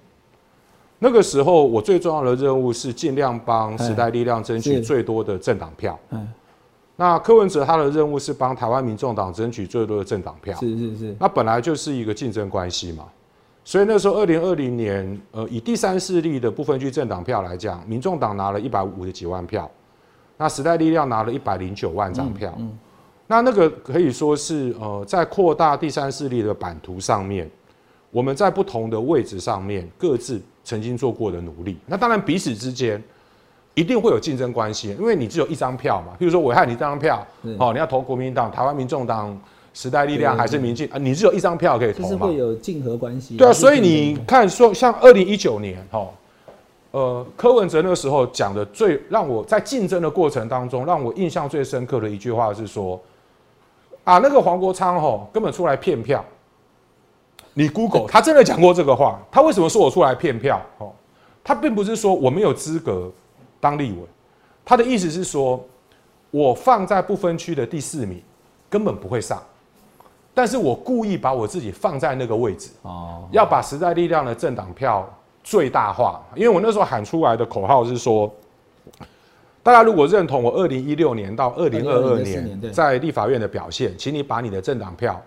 [0.99, 5.97] 那个时候，我最重要的任务是尽量帮时代力量争取最多的政党票。
[6.11, 6.28] 嗯，
[6.97, 10.59] 那柯文哲他的任务是帮台湾民众党争取最多的政党票。
[10.59, 11.16] 是是是。
[11.20, 13.05] 那本来就是一个竞争关系嘛，
[13.62, 19.70] 所以那时候二零二零年，呃，以第三势力的部分区政党票来讲，民众党拿了一百五十几万票，
[20.43, 22.53] 那时代力量拿了一百零九万张票。
[22.59, 22.70] 嗯。
[23.26, 27.49] 那那个可以说是呃，在扩大第三势力的版图上面，
[28.11, 30.40] 我们在不同的位置上面各自。
[30.64, 33.03] 曾经做过的努力，那当然彼此之间
[33.74, 36.12] 一定会有竞争关系，因为你只有一张票嘛。
[36.20, 37.26] 譬如说，我害你这张票，
[37.59, 39.36] 哦，你要投国民党、台湾民众党、
[39.74, 40.99] 时代力量还是民进啊？
[40.99, 42.09] 你只有一张票可以投嘛？
[42.11, 43.36] 就是会有竞合关系。
[43.36, 46.09] 对啊，所以你看，说像二零一九年，哈，
[46.93, 53.01] 呃，柯文哲那个时候讲的最让我在竞争的过程当中让我印象最深刻的一句话是说，
[54.05, 56.24] 啊，那个黄国昌吼根本出来骗票。
[57.55, 59.18] 你 Google，他真的讲过这个话。
[59.30, 60.61] 他为什么说我出来骗票？
[60.78, 60.93] 哦，
[61.43, 63.11] 他并不是说我没有资格
[63.61, 63.99] 当立委，
[64.64, 65.62] 他的意思是说，
[66.30, 68.22] 我放在不分区的第四名，
[68.70, 69.43] 根本不会上。
[70.34, 75.07] 但是我故意把我自己放在那个位置，哦，要把时代力量的政党票
[75.43, 76.22] 最大化。
[76.34, 78.32] 因为我那时候喊出来的口号是说，
[79.62, 85.20] 大家如果认同我二零一六年到二零二二年在立法院的表现，请你把你的政党票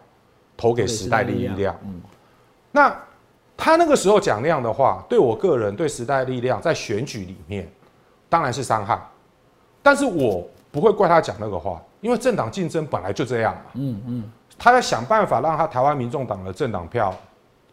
[0.58, 1.76] 投给时代力量。
[1.86, 2.02] 嗯。
[2.72, 2.94] 那
[3.58, 7.66] 他那个时候讲那样的话，对我个人对时代力量在选举里面
[8.28, 9.00] 当然是伤害，
[9.82, 13.62] 但是我不会怪他讲那个话，因为政党竞争本来就这样嘛。
[13.76, 17.16] 嗯嗯，他要想办法让他台湾民众党的政党票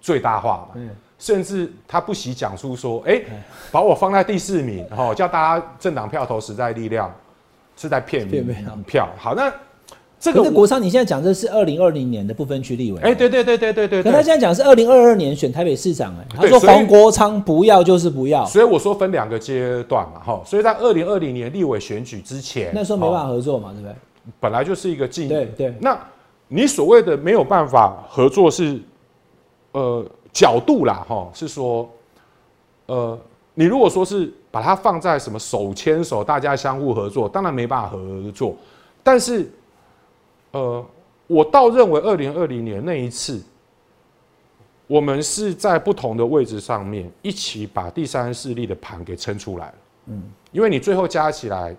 [0.00, 0.68] 最大化嘛。
[0.74, 0.90] 嗯，
[1.22, 3.22] 甚至他不惜讲出说，哎，
[3.70, 7.08] 把我放在第四名，然后叫大家政党票投时代力量，
[7.76, 8.44] 是在骗民
[8.84, 9.08] 票。
[9.16, 9.52] 好，那。
[10.18, 13.00] 这个国昌，你现在讲的是二零二零年的不分区立委。
[13.02, 14.02] 哎，对对对对对对。
[14.02, 18.44] 可他现在讲是二零二二年选台北市长，哎，他说黄国昌不要就是不要。
[18.46, 20.40] 所以我说分两个阶段嘛，哈。
[20.44, 23.94] 所以在二零二零年立委选举之前，那时候没办法合作嘛，对不对？
[24.38, 25.74] 本来就是一个竞对对。
[25.80, 25.98] 那
[26.46, 28.80] 你所谓的没有办法合作是，
[29.72, 31.88] 呃，角度啦，哈，是说，
[32.86, 33.18] 呃，
[33.54, 38.56] 你如果说是把它放在什么手牵手，大家相互合作，当然没办法合作，
[39.02, 39.50] 但是。
[40.54, 40.84] 呃，
[41.28, 43.42] 我倒认为二零二零年那一次，
[44.86, 49.74] 我们是在不同的位置上面一起把第三势力的盘给撑出来了。
[50.08, 51.74] 嗯，因为你最后加起来，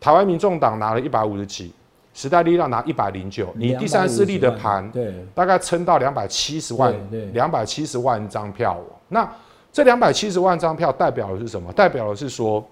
[0.00, 1.70] 台湾民众党拿了一百五十几，
[2.16, 6.92] 时代力量拿一百零九，你第三势力的盘对大概撑到两百七十万，
[7.34, 8.80] 两百七十万张票。
[9.06, 9.30] 那
[9.70, 11.70] 这两百七十万张票代表的是什么？
[11.74, 12.66] 代表的是说，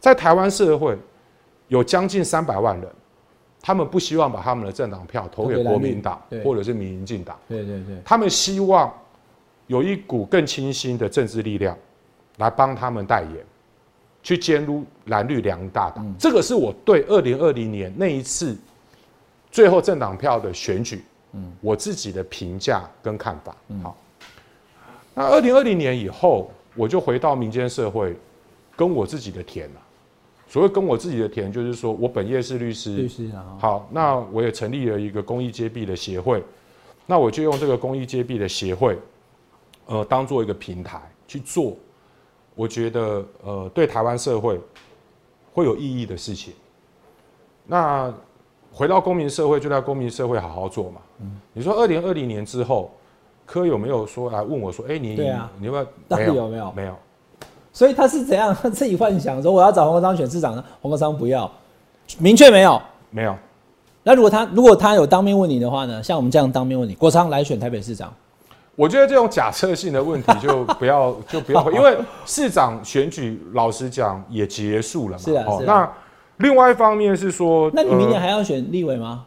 [0.00, 0.98] 在台湾社会
[1.68, 2.90] 有将近三百万人。
[3.60, 8.90] 他们不希望把他们的政党票投给国民党或者是民进党，对对对，他们希望
[9.66, 11.76] 有一股更清新的政治力量
[12.36, 13.44] 来帮他们代言，
[14.22, 16.14] 去监督蓝绿两大党。
[16.18, 18.56] 这个是我对二零二零年那一次
[19.50, 23.56] 最后政党票的选举，嗯，我自己的评价跟看法。
[23.82, 23.96] 好，
[25.14, 28.16] 那二零二零年以后，我就回到民间社会，
[28.76, 29.80] 跟我自己的田了。
[30.50, 32.96] 所谓跟我自己的田，就是说我本业是律师。
[32.96, 33.56] 律师啊。
[33.60, 36.42] 好，那我也成立了一个公益揭弊的协会，
[37.04, 38.98] 那我就用这个公益揭弊的协会，
[39.86, 41.76] 呃，当做一个平台去做，
[42.54, 44.58] 我觉得呃对台湾社会
[45.52, 46.54] 会有意义的事情。
[47.66, 48.10] 那
[48.78, 51.00] 回到公民社会，就在公民社会好好做嘛。
[51.20, 51.36] 嗯。
[51.52, 52.92] 你说二零二零年之后，
[53.44, 55.86] 科有没有说来问我说，哎，你对啊，你有没有？
[56.06, 56.72] 到底有没有？
[56.76, 56.94] 没有。
[57.72, 60.64] 所以他是怎样 自己幻想说我要找黄国昌选市长呢？
[60.80, 61.50] 黄国昌不要，
[62.18, 63.34] 明确没有，没有。
[64.04, 66.00] 那如果他如果他有当面问你的话呢？
[66.00, 68.14] 像我们这样当面问你，国昌来选台北市长，
[68.76, 75.24] 我觉得这种假设性的问题就不要就不要， 因为市长选举老实讲也结束了嘛。
[75.24, 75.92] 是啊，是那
[76.38, 79.26] 另外一方面是说，那你明年还要选立委吗？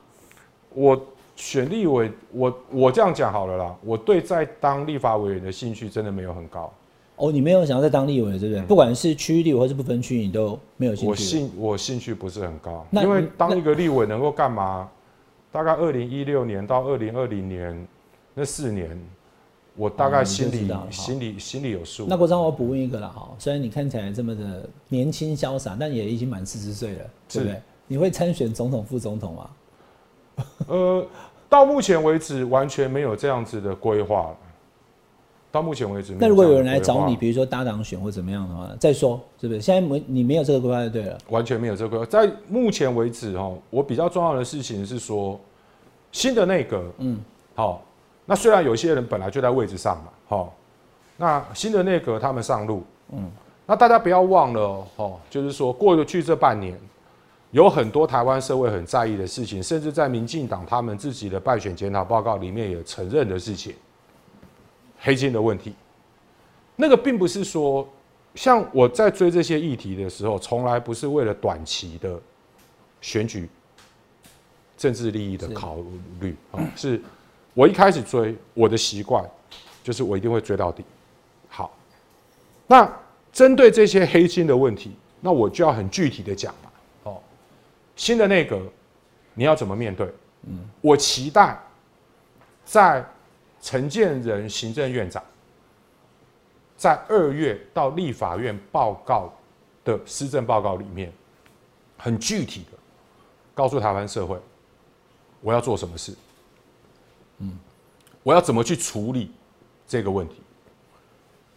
[0.74, 0.99] 我
[1.36, 6.72] 选立委，我我这样讲好了啦，我对在当立法委员的兴趣真的没有很高。
[7.18, 8.62] 哦，你没有想要再当立委，对不对？
[8.64, 11.09] 不管是区域立委或是不分区，你都没有兴趣。
[11.09, 14.89] 我兴我兴趣不是很高，因为当一个立委能够干嘛？
[15.51, 17.88] 大概二零一六年到二零二零年
[18.34, 18.89] 那四年，
[19.82, 22.05] 我大概心里心里心里有数。
[22.07, 27.59] 那国章，我补问一个了哈，虽然你看起来这么的年轻潇洒，但也已经满四十岁了，对不对？
[27.88, 29.49] 你会参选总统、副总统吗？
[30.67, 31.03] 呃，
[31.49, 34.32] 到目前为止完全没有这样子的规划。
[35.51, 39.59] 到目前为止，那如果有人来找你，比如说搭档选或怎么样的话，再说是不是？
[39.59, 42.05] 现在没你没有这个规划就对了，完全没有这个规划。
[42.05, 45.39] 在目前为止哈，我比较重要的事情是说，
[46.11, 47.19] 新的内阁，嗯，
[47.55, 47.84] 好，
[48.32, 50.55] 那虽然有些人本来就在位置上嘛，好，
[51.17, 53.29] 那新的内阁他们上路，嗯，
[53.65, 56.79] 那大家不要忘了哦，就是说过去这半年，
[57.51, 63.75] 有很多台湾社会很在意的事情，甚至在民进党他们自己的败选检讨报告里面也承认的事情。
[65.01, 65.75] 黑金的问题，
[66.77, 67.86] 那个并不是说，
[68.34, 72.17] 像我在追这些议题的时候，从来不是为了短期的
[73.01, 73.49] 选举
[74.77, 75.75] 政治利益的考
[76.21, 77.01] 虑啊，是
[77.53, 79.23] 我一开始追我的习惯，
[79.83, 80.83] 就是我一定会追到底。
[81.49, 81.75] 好，
[82.67, 82.91] 那
[83.31, 86.71] 针对这些黑金的问题，那我就要很具体的讲嘛。
[87.03, 87.21] 哦，
[87.95, 88.61] 新的内阁
[89.33, 90.07] 你要怎么面对？
[90.43, 91.59] 嗯，我期待
[92.65, 93.05] 在。
[93.63, 95.23] 陈建仁行政院长
[96.75, 99.31] 在二月到立法院报告
[99.85, 101.13] 的施政报告里面，
[101.95, 102.77] 很具体的
[103.53, 104.35] 告诉台湾社会，
[105.41, 106.11] 我要做什么事，
[107.41, 107.57] 嗯，
[108.23, 109.31] 我要怎么去处理
[109.87, 110.35] 这个问题。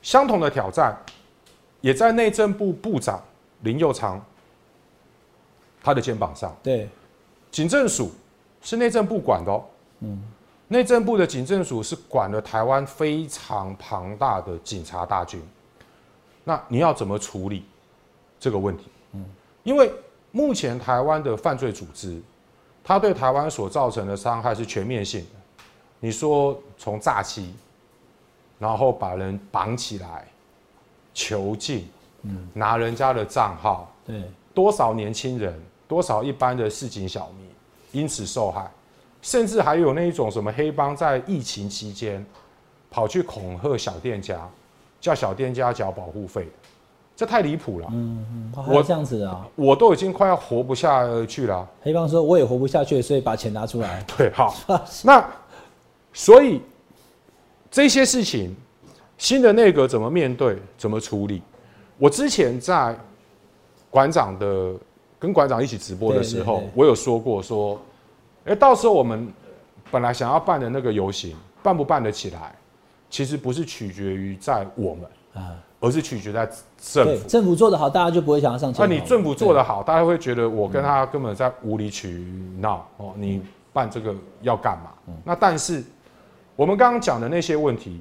[0.02, 0.96] 相同的挑战
[1.80, 3.22] 也在内政部部长
[3.60, 4.22] 林佑昌
[5.82, 6.54] 他的肩膀上。
[6.62, 6.88] 对，
[7.50, 8.10] 警政署
[8.60, 9.64] 是内政部管的哦，
[10.00, 10.22] 嗯。
[10.66, 15.40] 内政部的警政署是管了台湾非常庞大的警察大军，
[16.42, 17.66] 那你要怎么处理
[18.40, 18.84] 这个问题？
[19.12, 19.24] 嗯，
[19.62, 19.92] 因为
[20.32, 22.20] 目前台湾的犯罪组织，
[22.82, 25.30] 它对台湾所造成的伤害是全面性的。
[26.00, 27.54] 你说从诈欺，
[28.58, 30.26] 然后把人绑起来
[31.12, 31.88] 囚禁，
[32.22, 34.22] 嗯，拿人家的账号，对，
[34.52, 37.48] 多少年轻人，多少一般的市井小民
[37.92, 38.70] 因此受害。
[39.22, 42.22] 甚至还有那一种什么黑帮在疫情期间
[42.90, 44.46] 跑去恐吓小店家，
[45.00, 46.46] 叫小店家缴保护费，
[47.16, 47.88] 这太离谱了。
[47.90, 51.66] 嗯嗯，我这样子啊，我都已经快要活不下去了。
[51.82, 54.04] 黑帮说我也活不下去，所以把钱拿出来。
[54.14, 54.54] 对，好，
[55.02, 55.26] 那
[56.14, 56.62] 所以
[57.70, 58.56] 这些事情，
[59.18, 61.42] 新的内阁怎么面对，怎么处理？
[61.98, 62.98] 我之前在
[63.90, 64.72] 馆长的
[65.18, 67.78] 跟馆长一起直播的时候，我有说过说。
[68.46, 69.26] 哎，到时候我们
[69.90, 72.54] 本来想要办的那个游行，办不办得起来，
[73.08, 76.46] 其实不是取决于在我们啊，而是取决在
[76.78, 77.26] 政府。
[77.26, 78.78] 政府做得好，大家就不会想要上街。
[78.82, 82.26] 那你政府做得好，大家会觉得我跟他根本在无理取
[82.58, 83.14] 闹哦。
[83.16, 83.40] 你
[83.72, 84.90] 办这个要干嘛？
[85.24, 85.82] 那但是
[86.56, 88.00] 我们刚刚讲的那些问题，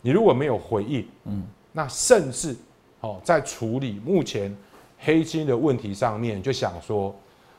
[0.00, 1.42] 你如果没有回应，嗯，
[1.72, 2.54] 那甚至
[3.00, 4.54] 哦，在处理目前
[4.98, 7.14] 黑金的问题上面，就想说，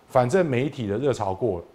[0.08, 1.66] 反正媒体的热潮过了。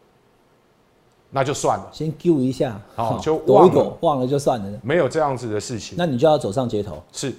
[1.30, 4.80] 那就算了，先丢一下，好，就躲一躲，忘了就算了。
[4.82, 7.02] 没有这样子的事情，那你就要走上街头。
[7.12, 7.34] 是，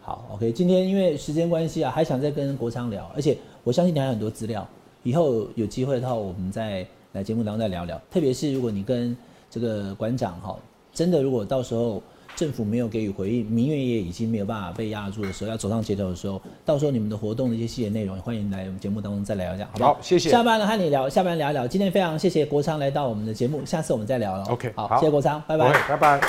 [0.00, 0.52] 好，OK。
[0.52, 4.64] 今天因为时间关系啊，还想再跟国昌聊，而且我相信你还有很多资料，
[5.02, 8.00] 以后有机会的话，我们再来节目当中再聊聊。
[8.12, 9.16] 特别是如果你跟
[9.52, 10.56] 这个馆长哈，
[10.92, 12.02] 真的如果到时候。
[12.34, 19.92] 政府没有给予回应，民怨也已经没有办法被压住的时候，要走上街头的时候，到时候你们的活动的一些细节内容，欢迎来我们节目当中再聊一下，好不好？
[19.92, 20.30] 好，谢谢。
[20.30, 21.68] 下班了和你聊，下班聊一聊。
[21.68, 24.44] 今天非常谢谢国昌来到我们的节目，下次我们再聊了。
[24.46, 26.20] OK，好，谢谢国昌，拜拜，拜拜。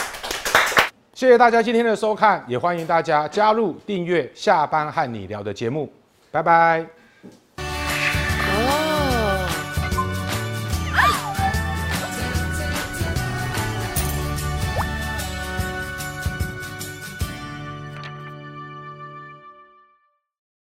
[1.13, 5.89] 谢谢大家今天的收看，也欢迎大家加入订阅下班和你聊的节目，
[6.31, 7.02] 拜拜。